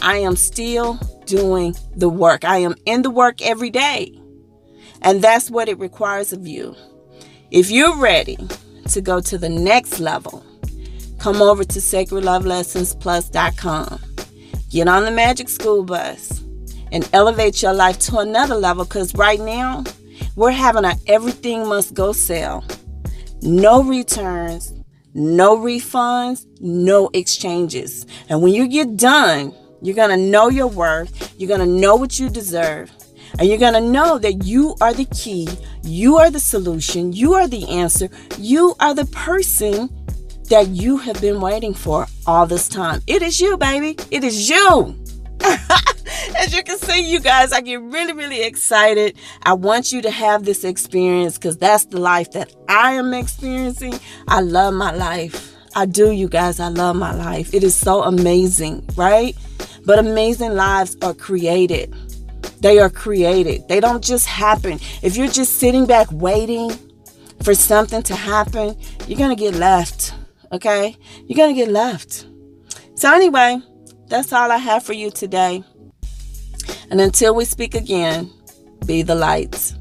I 0.02 0.18
am 0.18 0.36
still 0.36 0.94
doing 1.26 1.74
the 1.96 2.08
work. 2.08 2.44
I 2.44 2.58
am 2.58 2.76
in 2.86 3.02
the 3.02 3.10
work 3.10 3.42
every 3.42 3.70
day. 3.70 4.16
And 5.02 5.20
that's 5.22 5.50
what 5.50 5.68
it 5.68 5.78
requires 5.78 6.32
of 6.32 6.46
you. 6.46 6.74
If 7.50 7.70
you're 7.70 7.96
ready 7.96 8.38
to 8.88 9.00
go 9.00 9.20
to 9.20 9.38
the 9.38 9.48
next 9.48 10.00
level, 10.00 10.44
come 11.18 11.40
over 11.40 11.64
to 11.64 11.78
sacredlovelessonsplus.com. 11.78 14.00
Get 14.70 14.88
on 14.88 15.04
the 15.04 15.10
magic 15.10 15.48
school 15.48 15.82
bus 15.82 16.42
and 16.92 17.08
elevate 17.12 17.62
your 17.62 17.72
life 17.72 17.98
to 18.00 18.18
another 18.18 18.54
level 18.54 18.84
because 18.84 19.14
right 19.14 19.40
now 19.40 19.82
we're 20.36 20.50
having 20.50 20.84
a 20.84 20.94
everything 21.06 21.66
must 21.66 21.94
go 21.94 22.12
sale. 22.12 22.62
No 23.42 23.82
returns, 23.82 24.74
no 25.14 25.56
refunds, 25.56 26.44
no 26.60 27.08
exchanges. 27.14 28.04
And 28.28 28.42
when 28.42 28.52
you 28.52 28.68
get 28.68 28.96
done, 28.96 29.54
you're 29.82 29.96
going 29.96 30.10
to 30.10 30.16
know 30.16 30.48
your 30.48 30.66
worth. 30.66 31.34
You're 31.38 31.48
going 31.48 31.60
to 31.60 31.66
know 31.66 31.96
what 31.96 32.18
you 32.18 32.28
deserve. 32.28 32.90
And 33.38 33.48
you're 33.48 33.58
going 33.58 33.74
to 33.74 33.80
know 33.80 34.18
that 34.18 34.44
you 34.44 34.74
are 34.80 34.92
the 34.92 35.04
key. 35.06 35.48
You 35.82 36.16
are 36.16 36.30
the 36.30 36.40
solution. 36.40 37.12
You 37.12 37.34
are 37.34 37.46
the 37.46 37.68
answer. 37.68 38.08
You 38.38 38.74
are 38.80 38.94
the 38.94 39.04
person 39.06 39.90
that 40.48 40.68
you 40.68 40.96
have 40.96 41.20
been 41.20 41.40
waiting 41.40 41.74
for 41.74 42.06
all 42.26 42.46
this 42.46 42.68
time. 42.68 43.02
It 43.06 43.22
is 43.22 43.40
you, 43.40 43.56
baby. 43.56 43.96
It 44.10 44.24
is 44.24 44.48
you. 44.48 44.98
As 46.36 46.54
you 46.54 46.62
can 46.62 46.78
see, 46.78 47.00
you 47.10 47.20
guys, 47.20 47.52
I 47.52 47.60
get 47.60 47.80
really, 47.80 48.12
really 48.12 48.42
excited. 48.42 49.16
I 49.42 49.52
want 49.52 49.92
you 49.92 50.02
to 50.02 50.10
have 50.10 50.44
this 50.44 50.64
experience 50.64 51.36
because 51.36 51.56
that's 51.56 51.84
the 51.84 52.00
life 52.00 52.32
that 52.32 52.54
I 52.68 52.92
am 52.94 53.12
experiencing. 53.14 53.98
I 54.26 54.40
love 54.40 54.74
my 54.74 54.92
life. 54.92 55.54
I 55.76 55.86
do, 55.86 56.10
you 56.10 56.28
guys. 56.28 56.60
I 56.60 56.68
love 56.68 56.96
my 56.96 57.14
life. 57.14 57.54
It 57.54 57.62
is 57.62 57.74
so 57.74 58.02
amazing, 58.02 58.84
right? 58.96 59.36
But 59.88 59.98
amazing 59.98 60.54
lives 60.54 60.98
are 61.00 61.14
created. 61.14 61.94
They 62.60 62.78
are 62.78 62.90
created. 62.90 63.66
They 63.68 63.80
don't 63.80 64.04
just 64.04 64.26
happen. 64.26 64.78
If 65.00 65.16
you're 65.16 65.28
just 65.28 65.54
sitting 65.56 65.86
back 65.86 66.08
waiting 66.12 66.70
for 67.42 67.54
something 67.54 68.02
to 68.02 68.14
happen, 68.14 68.76
you're 69.06 69.16
going 69.16 69.34
to 69.34 69.42
get 69.42 69.54
left. 69.54 70.12
Okay? 70.52 70.94
You're 71.24 71.38
going 71.38 71.54
to 71.54 71.58
get 71.58 71.70
left. 71.70 72.26
So, 72.96 73.10
anyway, 73.14 73.62
that's 74.08 74.30
all 74.30 74.52
I 74.52 74.58
have 74.58 74.82
for 74.82 74.92
you 74.92 75.10
today. 75.10 75.64
And 76.90 77.00
until 77.00 77.34
we 77.34 77.46
speak 77.46 77.74
again, 77.74 78.30
be 78.84 79.00
the 79.00 79.14
lights. 79.14 79.74